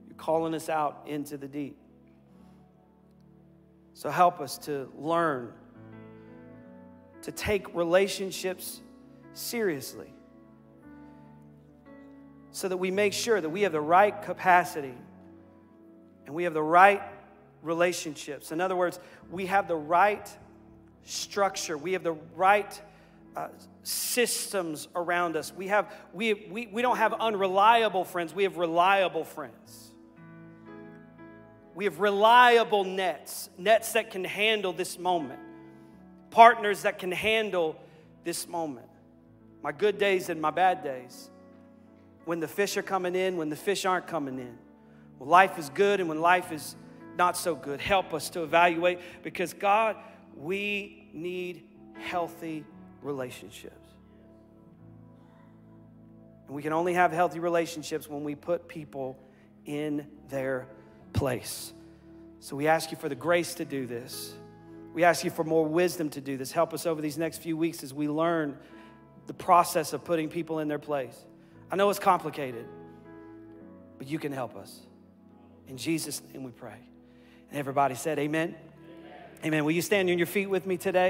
You're 0.07 0.16
calling 0.16 0.55
us 0.55 0.68
out 0.68 1.03
into 1.07 1.38
the 1.38 1.48
deep. 1.48 1.78
So 3.94 4.11
help 4.11 4.40
us 4.40 4.59
to 4.59 4.90
learn 4.96 5.53
to 7.22 7.32
take 7.32 7.74
relationships 7.74 8.80
seriously 9.32 10.12
so 12.53 12.68
that 12.68 12.76
we 12.76 12.90
make 12.90 13.12
sure 13.12 13.40
that 13.40 13.48
we 13.48 13.62
have 13.62 13.72
the 13.72 13.80
right 13.80 14.22
capacity 14.22 14.94
and 16.26 16.34
we 16.34 16.44
have 16.44 16.55
the 16.55 16.62
right 16.62 17.03
relationships. 17.62 18.53
In 18.53 18.61
other 18.61 18.76
words, 18.76 18.98
we 19.30 19.46
have 19.46 19.68
the 19.68 19.76
right 19.76 20.28
structure, 21.05 21.76
we 21.76 21.92
have 21.92 22.03
the 22.03 22.16
right 22.34 22.80
uh, 23.36 23.48
systems 23.82 24.88
around 24.94 25.36
us. 25.36 25.53
We, 25.55 25.68
have, 25.68 25.92
we, 26.12 26.34
we, 26.34 26.66
we 26.66 26.82
don't 26.82 26.96
have 26.96 27.14
unreliable 27.14 28.05
friends, 28.05 28.34
we 28.34 28.44
have 28.44 28.57
reliable 28.57 29.24
friends. 29.24 29.92
We 31.74 31.84
have 31.84 32.01
reliable 32.01 32.84
nets, 32.84 33.48
nets 33.57 33.92
that 33.92 34.11
can 34.11 34.24
handle 34.24 34.72
this 34.72 34.98
moment, 34.98 35.40
partners 36.30 36.82
that 36.82 36.98
can 36.98 37.12
handle 37.12 37.76
this 38.24 38.48
moment. 38.48 38.88
My 39.62 39.72
good 39.72 39.98
days 39.98 40.28
and 40.28 40.40
my 40.40 40.51
bad 40.51 40.82
days. 40.82 41.30
When 42.25 42.41
the 42.41 42.49
fish 42.49 42.77
are 42.77 42.83
coming 42.83 43.14
in, 43.14 43.37
when 43.37 43.49
the 43.49 43.57
fish 43.57 43.85
aren't 43.85 44.07
coming 44.07 44.39
in. 44.39 44.59
When 45.18 45.29
life 45.29 45.59
is 45.59 45.68
good 45.71 46.01
and 46.01 46.09
when 46.09 46.21
life 46.21 46.53
is 46.53 46.77
not 47.16 47.37
so 47.37 47.55
good. 47.55 47.81
Help 47.81 48.14
us 48.14 48.31
to 48.31 48.43
evaluate 48.43 48.99
because, 49.23 49.53
God, 49.53 49.97
we 50.37 51.09
need 51.12 51.64
healthy 51.99 52.64
relationships. 53.03 53.75
And 56.47 56.57
we 56.57 56.62
can 56.62 56.73
only 56.73 56.95
have 56.95 57.12
healthy 57.12 57.39
relationships 57.39 58.09
when 58.09 58.25
we 58.25 58.35
put 58.35 58.68
people 58.68 59.18
in 59.66 60.07
their 60.29 60.66
place. 61.12 61.73
So 62.41 62.57
we 62.57 62.66
ask 62.66 62.91
you 62.91 62.97
for 62.97 63.09
the 63.09 63.14
grace 63.14 63.55
to 63.55 63.64
do 63.64 63.87
this. 63.87 64.33
We 64.93 65.05
ask 65.05 65.23
you 65.23 65.31
for 65.31 65.45
more 65.45 65.66
wisdom 65.66 66.09
to 66.11 66.21
do 66.21 66.37
this. 66.37 66.51
Help 66.51 66.75
us 66.75 66.87
over 66.87 67.01
these 67.01 67.18
next 67.18 67.39
few 67.39 67.57
weeks 67.57 67.83
as 67.83 67.95
we 67.95 68.09
learn 68.09 68.59
the 69.27 69.35
process 69.35 69.93
of 69.93 70.05
putting 70.05 70.29
people 70.29 70.59
in 70.59 70.66
their 70.66 70.79
place. 70.79 71.16
I 71.71 71.77
know 71.77 71.89
it's 71.91 71.99
complicated, 71.99 72.66
but 73.99 74.09
you 74.09 74.18
can 74.18 74.33
help 74.33 74.57
us. 74.57 74.81
In 75.68 75.77
Jesus' 75.77 76.21
name 76.33 76.43
we 76.43 76.51
pray. 76.51 76.79
And 77.51 77.59
everybody 77.59 77.95
said, 77.95 78.18
Amen. 78.18 78.55
Amen. 78.55 79.45
Amen. 79.45 79.64
Will 79.64 79.73
you 79.73 79.83
stand 79.83 80.11
on 80.11 80.18
your 80.18 80.27
feet 80.27 80.51
with 80.51 80.66
me 80.66 80.77
today? 80.77 81.09